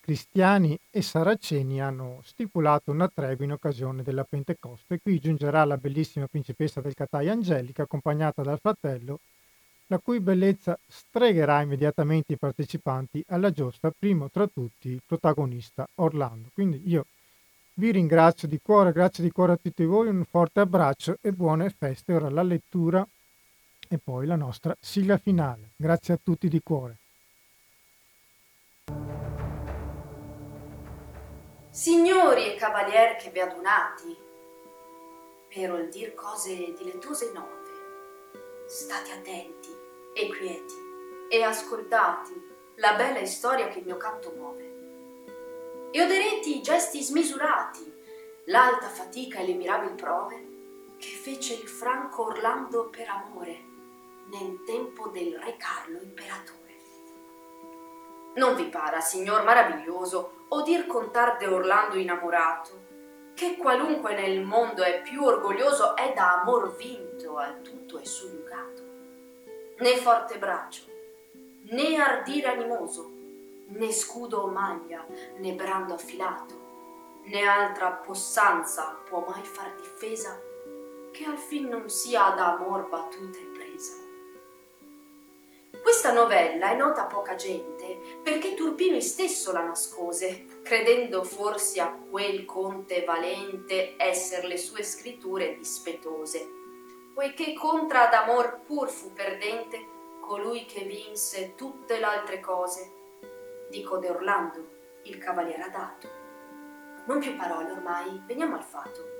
[0.00, 5.00] cristiani e saraceni hanno stipulato una tregua in occasione della Pentecoste.
[5.00, 9.20] Qui giungerà la bellissima principessa del Catai Angelica, accompagnata dal fratello,
[9.88, 16.48] la cui bellezza stregherà immediatamente i partecipanti alla giostra, primo tra tutti il protagonista Orlando.
[16.54, 17.04] Quindi io
[17.78, 21.70] vi ringrazio di cuore, grazie di cuore a tutti voi, un forte abbraccio e buone
[21.70, 22.12] feste.
[22.12, 23.06] Ora la lettura
[23.88, 25.70] e poi la nostra sigla finale.
[25.76, 26.96] Grazie a tutti di cuore.
[31.70, 34.16] Signori e cavalier che vi adunati,
[35.48, 39.68] per il dir cose dilettose nuove, state attenti
[40.14, 40.74] e quieti
[41.30, 42.32] e ascoltati
[42.76, 44.77] la bella storia che il mio canto muove.
[45.90, 47.92] E oderete i gesti smisurati,
[48.46, 50.46] l'alta fatica e le mirabili prove
[50.98, 53.64] che fece il franco Orlando per amore
[54.30, 56.56] nel tempo del re Carlo imperatore.
[58.34, 62.86] Non vi para, signor maraviglioso, odir contar de Orlando innamorato,
[63.34, 68.88] che qualunque nel mondo è più orgoglioso è da amor vinto al tutto e soggiugato
[69.80, 70.82] né forte braccio,
[71.70, 73.10] né ardire animoso,
[73.68, 75.06] né scudo o maglia,
[75.38, 76.54] né brando affilato,
[77.24, 80.40] né altra possanza può mai far difesa
[81.12, 83.94] che al fin non sia da amor battuta e presa.
[85.82, 91.96] Questa novella è nota a poca gente perché Turpino stesso la nascose, credendo forse a
[92.10, 96.56] quel conte valente esser le sue scritture dispetose
[97.18, 99.84] poiché contra d'amor pur fu perdente
[100.20, 102.97] colui che vinse tutte l'altre cose.
[103.68, 104.68] Dico de Orlando,
[105.02, 106.08] il cavaliere dato.
[107.06, 109.16] Non più parole ormai, veniamo al fatto.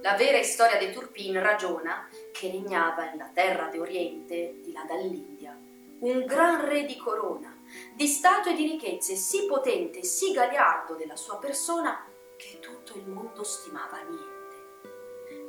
[0.00, 5.58] La vera storia di Turpin ragiona che regnava nella terra d'Oriente, di là dall'India,
[6.00, 7.56] un gran re di corona,
[7.94, 12.04] di stato e di ricchezze, sì potente, sì gagliardo della sua persona,
[12.36, 14.38] che tutto il mondo stimava niente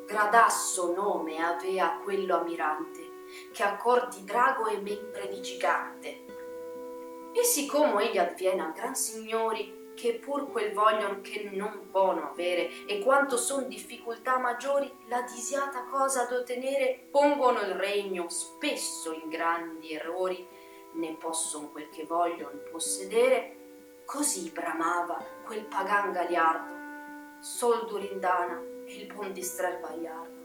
[0.10, 6.29] gradasso nome avea quello ammirante, che ha cor di drago e membre di gigante.
[7.34, 12.86] E siccome egli avviene a gran signori, che pur quel voglion che non pono avere,
[12.86, 19.28] e quanto son difficoltà maggiori, la disiata cosa ad ottenere, pongono il regno spesso in
[19.28, 20.48] grandi errori,
[20.94, 23.58] ne posson quel che voglion possedere,
[24.06, 30.38] così bramava quel pagan galiardo, sol durindana, il buon distrer Baiardo.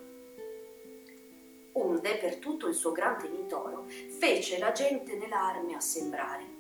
[1.73, 3.87] Onde per tutto il suo gran tenitoro
[4.19, 6.54] fece la gente nell'arme assembrare,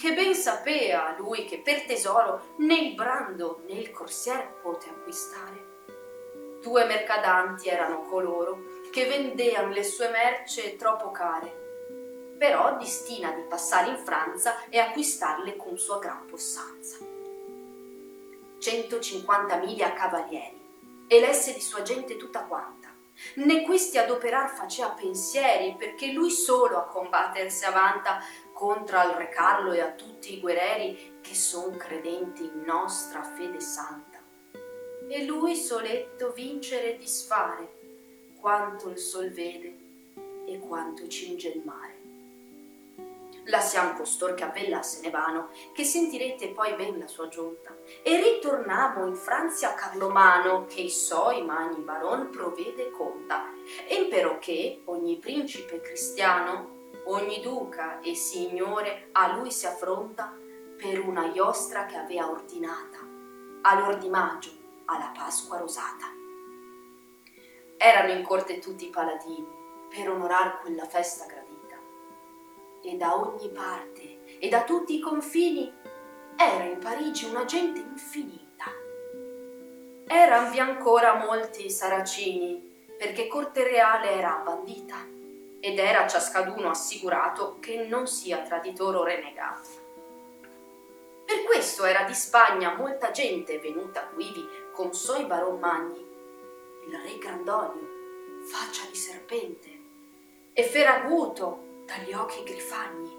[0.00, 5.68] che ben sapea lui che per tesoro né il brando né il corsier pote acquistare.
[6.62, 13.90] Due mercadanti erano coloro che vendean le sue merce troppo care, però distina di passare
[13.90, 16.96] in Franza e acquistarle con sua gran possanza.
[18.58, 20.60] 150 miglia cavalieri
[21.08, 22.88] e lesse di sua gente tutta quanta.
[23.34, 28.18] Né questi adoperar facea pensieri, perché lui solo a combatter si avanta
[28.60, 33.58] contra al re Carlo e a tutti i guerrieri che son credenti in nostra fede
[33.58, 34.18] santa.
[35.08, 37.78] E lui soletto vincere e disfare,
[38.38, 39.78] quanto il sol vede
[40.46, 41.98] e quanto cinge il mare.
[43.46, 47.74] Lasciam costor che a Vella se ne vanno, che sentirete poi ben la sua giunta,
[48.02, 53.42] e ritornamo in Francia a Carlomano, che i suoi magni baron provvede e conta,
[53.88, 56.79] e però che ogni principe cristiano,
[57.10, 60.36] ogni duca e signore a lui si affronta
[60.76, 62.98] per una iostra che avea ordinata,
[63.62, 64.50] all'or di maggio,
[64.86, 66.06] alla Pasqua rosata.
[67.76, 69.48] Erano in corte tutti i paladini
[69.88, 71.76] per onorar quella festa gradita
[72.82, 75.72] e da ogni parte e da tutti i confini
[76.36, 78.66] era in Parigi una gente infinita.
[80.06, 84.96] Eran vi ancora molti saracini, perché corte reale era bandita,
[85.60, 89.68] ed era ciascaduno assicurato che non sia traditore o renegato.
[91.24, 96.00] Per questo era di Spagna molta gente venuta quivi con suoi baron magni,
[96.86, 97.88] il re Grandolio,
[98.46, 99.68] faccia di serpente,
[100.52, 103.16] e Ferraguto, dagli occhi grifagni,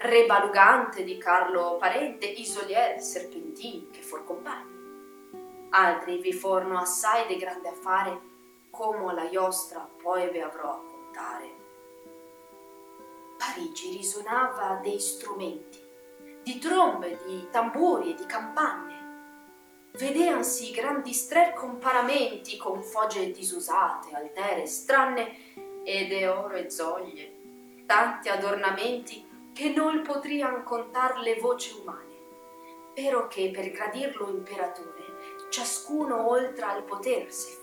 [0.00, 5.70] re balugante di Carlo Parente, Isolier, Serpentin, che for compagni.
[5.70, 8.20] Altri vi forno assai de grande affare,
[8.70, 11.61] come alla iostra poi ve avrò a contare.
[13.44, 15.80] Parigi risonava dei strumenti,
[16.44, 19.90] di trombe, di tamburi e di campane.
[19.98, 28.28] Vedeansi grandi strer comparamenti con fogge disusate, altere, stranne, ed e oro e zoglie, tanti
[28.28, 32.14] adornamenti che non potrian contar le voci umane,
[32.94, 37.61] però che per gradirlo imperatore ciascuno oltre al poter se.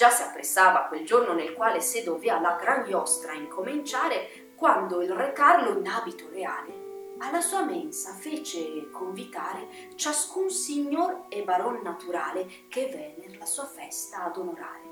[0.00, 5.12] Già si appressava quel giorno nel quale se dovea la gran iostra incominciare, quando il
[5.12, 12.46] re Carlo in abito reale alla sua mensa fece convitare ciascun signor e baron naturale
[12.70, 14.88] che venne la sua festa ad onorare.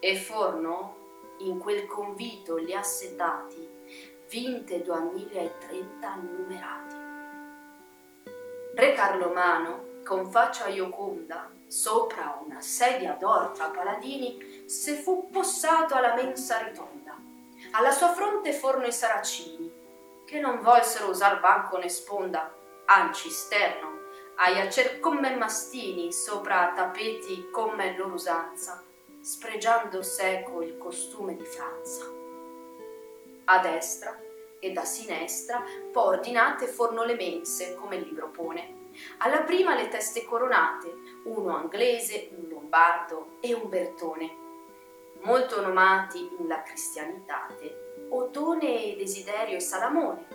[0.00, 0.96] E forno
[1.38, 3.66] in quel convito gli assetati,
[4.28, 6.96] vinte 2030 numerati.
[8.74, 16.14] Re Carlomano, con faccia ioconda, sopra una sedia d'or tra paladini, se fu possato alla
[16.14, 17.16] mensa ritonda.
[17.72, 19.72] Alla sua fronte forno i saracini,
[20.24, 22.52] che non volsero usar banco né sponda,
[22.86, 24.02] anci sterno,
[24.36, 28.82] ai acer come mastini sopra tappeti come loro usanza,
[29.20, 32.04] spregiando seco il costume di Franza.
[33.44, 34.18] A destra
[34.58, 35.62] ed a sinistra
[35.92, 38.82] poi ordinate forno le mense, come il libro pone.
[39.18, 40.94] Alla prima le teste coronate,
[41.24, 44.36] uno anglese, un lombardo e un bertone,
[45.22, 50.26] molto nomati in la cristianitate, Otone, Desiderio e Salamone,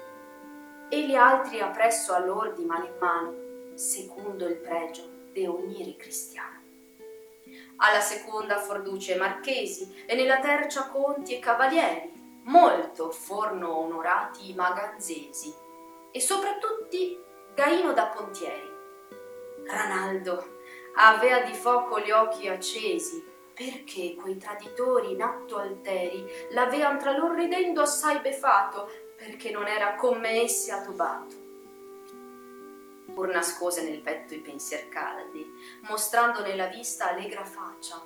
[0.90, 3.34] e gli altri appresso a loro di mano in mano,
[3.76, 5.96] secondo il pregio de ogni re
[7.82, 15.54] alla seconda forduce marchesi e nella terza conti e cavalieri, molto forno onorati i maganzesi
[16.12, 16.88] e soprattutto
[17.56, 18.78] Gaino da Pontieri.
[19.66, 20.59] Ranaldo
[21.00, 23.28] avea di fuoco gli occhi accesi.
[23.54, 29.96] Perché quei traditori in atto alteri l'avean tra loro ridendo assai befato perché non era
[29.96, 31.48] come essi atobato
[33.20, 35.46] pur nascose nel petto i pensier caldi,
[35.90, 38.02] mostrando nella vista allegra faccia,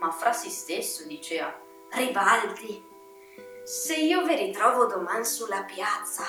[0.00, 1.56] ma fra si stesso dicea
[1.90, 2.84] Ribaldi,
[3.62, 6.24] se io vi ritrovo doman sulla piazza,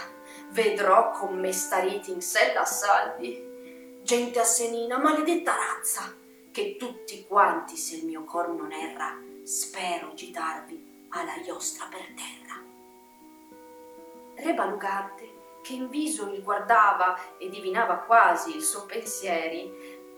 [0.50, 3.47] vedrò come starete in sella saldi,
[4.08, 6.16] gente assenina, maledetta razza,
[6.54, 12.64] che tutti quanti, se il mio cor non erra, spero gitarvi alla iostra per terra.
[14.34, 19.70] Re Balugante che in viso il guardava e divinava quasi il suo pensieri,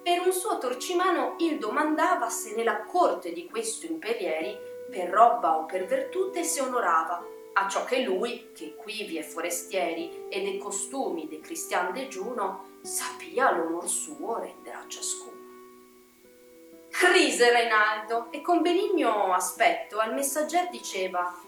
[0.04, 4.56] per un suo torcimano il domandava se nella corte di questo imperieri
[4.92, 10.28] per roba o per virtute si onorava, a ciò che lui, che quivi e forestieri
[10.30, 15.38] e dei costumi de cristian degiuno, sapia l'onor suo rendere a ciascuno.
[17.14, 21.48] Rise Reinaldo e con benigno aspetto al messagger diceva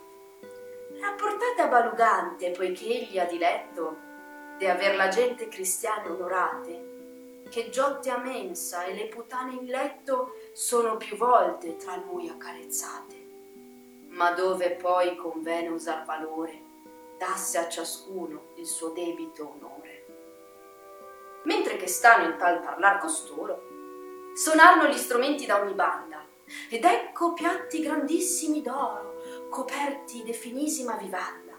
[1.00, 3.98] rapportate a Balugante, poiché egli ha diletto
[4.58, 6.90] di aver la gente cristiana onorate,
[7.50, 13.11] che giotte a mensa e le putane in letto sono più volte tra lui accarezzate.
[14.12, 16.70] Ma dove poi convene usar valore,
[17.18, 20.06] dasse a ciascuno il suo debito onore.
[21.44, 23.70] Mentre che stanno in tal parlar costoro,
[24.34, 26.26] sonarono gli strumenti da ogni banda,
[26.70, 31.58] ed ecco piatti grandissimi d'oro, coperti de finisima vivanda.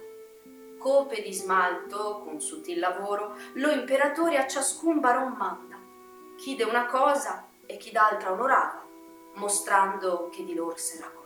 [0.78, 5.78] Cope di smalto, con sottil lavoro, lo imperatore a ciascun baron manda,
[6.36, 8.84] chi de una cosa e chi d'altra onorava,
[9.34, 11.21] mostrando che di loro si raccordava.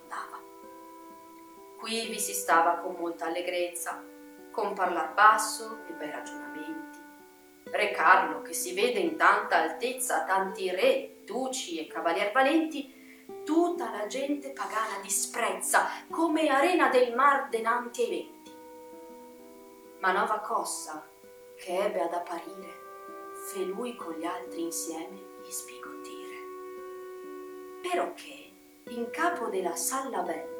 [1.78, 4.02] Qui vi si stava con molta allegrezza,
[4.50, 6.98] con parlar basso e bei ragionamenti.
[7.64, 12.94] Re Carlo, che si vede in tanta altezza tanti re, duci e cavalier valenti,
[13.44, 18.54] tutta la gente pagana disprezza come arena del mar denanti ai venti.
[19.98, 21.06] Ma Nova Cossa,
[21.56, 22.84] che ebbe ad apparire,
[23.52, 26.36] fe lui con gli altri insieme gli sbigottire.
[27.82, 28.52] Però che
[28.88, 30.55] in capo della salla bella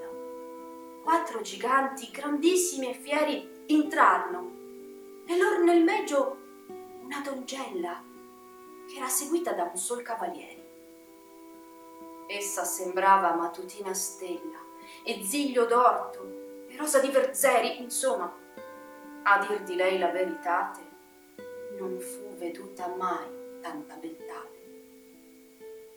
[1.06, 4.50] quattro giganti grandissimi e fieri entrarono
[5.24, 6.36] e loro nel mezzo
[7.00, 8.02] una dongella
[8.88, 10.64] che era seguita da un sol cavaliere.
[12.26, 14.58] Essa sembrava matutina stella
[15.04, 18.36] e ziglio d'orto e rosa di verzeri, insomma,
[19.22, 20.80] a dir di lei la veritate,
[21.78, 24.54] non fu veduta mai tanta beltate.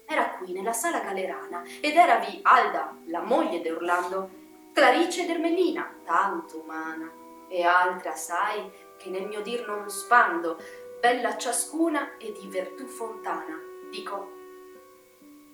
[0.06, 4.39] Era qui nella sala galerana ed eravi Alda, la moglie di Orlando,
[4.80, 7.12] Clarice d'Ermelina, tanto umana,
[7.50, 10.58] e altre assai che nel mio dir non spando,
[11.02, 13.60] bella ciascuna e di vertù fontana.
[13.92, 14.32] Dico,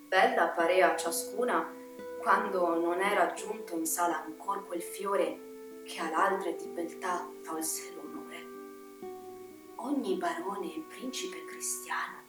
[0.08, 1.68] bella parea ciascuna
[2.22, 8.46] quando non era giunto in sala ancor quel fiore che all'altre di beltà tolse l'onore.
[9.78, 12.22] Ogni barone e principe cristiano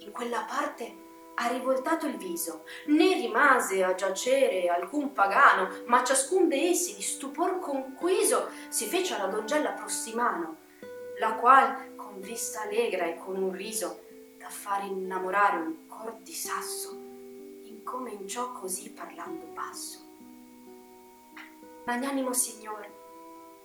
[0.00, 1.05] in quella parte
[1.38, 7.02] ha rivoltato il viso, né rimase a giacere alcun pagano, ma ciascun de essi di
[7.02, 10.56] stupor conquiso si fece alla dongella prossimano,
[11.18, 14.04] la qual con vista allegra e con un riso
[14.38, 16.90] da fare innamorare un cor di sasso,
[17.64, 20.04] incominciò così parlando basso.
[21.84, 22.94] Magnanimo Signore,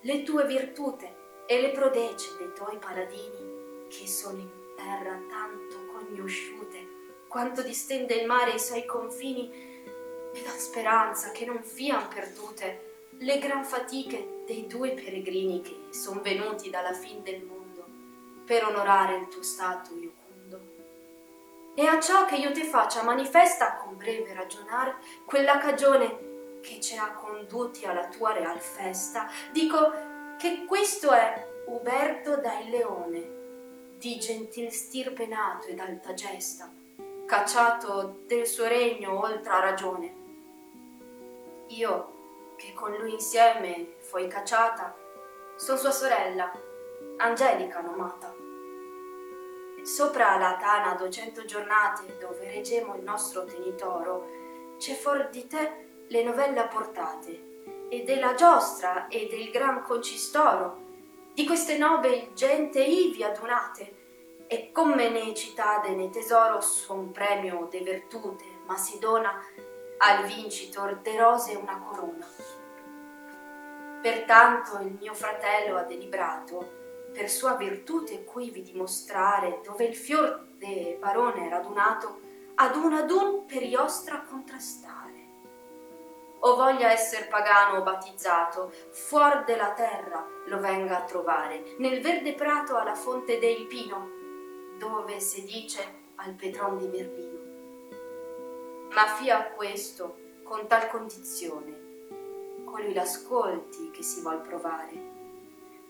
[0.02, 7.00] le tue virtute e le prodece dei tuoi paladini, che sono in terra tanto conosciute,
[7.32, 9.50] quanto distende il mare i suoi confini,
[10.34, 16.22] e dà speranza che non fian perdute le gran fatiche dei due peregrini che son
[16.22, 17.86] venuti dalla fin del mondo
[18.46, 20.60] per onorare il tuo stato iocundo.
[21.74, 26.98] E a ciò che io ti faccia manifesta con breve ragionar quella cagione che ci
[26.98, 33.40] ha condotti alla tua real festa, dico che questo è Uberto da il Leone,
[33.98, 36.80] di gentil stirpe nato ed alta gesta,
[37.32, 40.16] cacciato del suo regno oltre a ragione.
[41.68, 44.94] Io, che con lui insieme fui cacciata,
[45.56, 46.52] son sua sorella,
[47.20, 48.36] Angelica nomata.
[49.82, 54.28] Sopra la tana duecento giornate dove regemo il nostro tenitoro,
[54.78, 60.80] c'è fuor di te le novelle apportate, e della giostra e del gran concistoro,
[61.34, 64.01] di queste nobili gente ivi adunate,
[64.54, 69.42] e come ne citade ne tesoro son premio de virtute, ma si dona
[70.00, 72.28] al vincitor de rose una corona.
[74.02, 76.70] Pertanto il mio fratello ha deliberato
[77.14, 82.20] per sua virtute qui vi dimostrare dove il fior de barone radunato
[82.56, 85.20] ad un ad un per iostra contrastare.
[86.40, 92.34] O voglia esser pagano o battizzato, fuor della terra lo venga a trovare, nel verde
[92.34, 94.20] prato alla fonte del pino,
[94.82, 97.40] dove si dice al Petron di Merlino.
[98.96, 102.08] Ma fia questo con tal condizione,
[102.66, 105.10] colui l'ascolti che si vuol provare.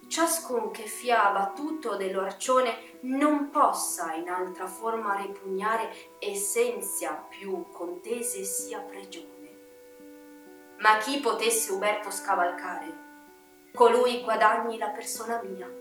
[0.07, 8.79] Ciascun che fia abbattuto dell'orcione non possa in altra forma ripugnare essenzia più contese sia
[8.79, 9.29] pregione.
[10.79, 15.79] Ma chi potesse Uberto scavalcare, colui guadagni la persona mia.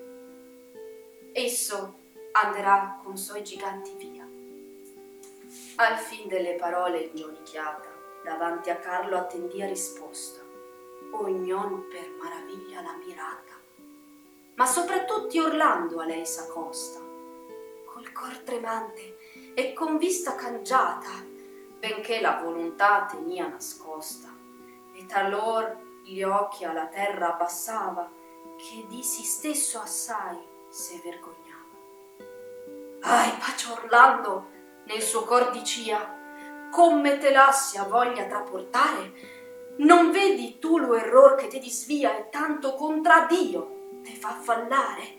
[1.33, 2.00] Esso
[2.33, 4.29] anderà con suoi giganti via.
[5.77, 7.89] Al fin delle parole ingionichiata,
[8.23, 10.41] davanti a Carlo attendia risposta,
[11.13, 13.59] ognon per maraviglia la mirata,
[14.55, 17.01] ma soprattutto Orlando a lei s'accosta,
[17.87, 21.09] col cor tremante e con vista cangiata,
[21.79, 24.29] benché la volontà tenia nascosta,
[24.93, 28.11] e talor gli occhi alla terra abbassava,
[28.57, 31.40] che di si stesso assai se vergognava.
[33.03, 34.51] Ai, pace Orlando,
[34.85, 36.19] nel suo cor dicia,
[36.71, 39.39] come te lassia voglia traportare,
[39.79, 45.19] non vedi tu lo error che te disvia e tanto contra Dio te fa fallare?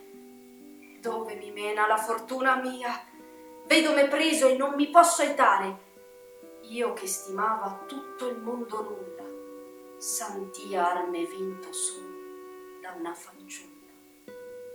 [0.99, 3.03] Dove mi mena la fortuna mia?
[3.65, 5.89] Vedo me preso e non mi posso aitare.
[6.69, 11.99] Io che stimava tutto il mondo nulla, santia arme vinto su
[12.79, 13.70] da una fanciulla.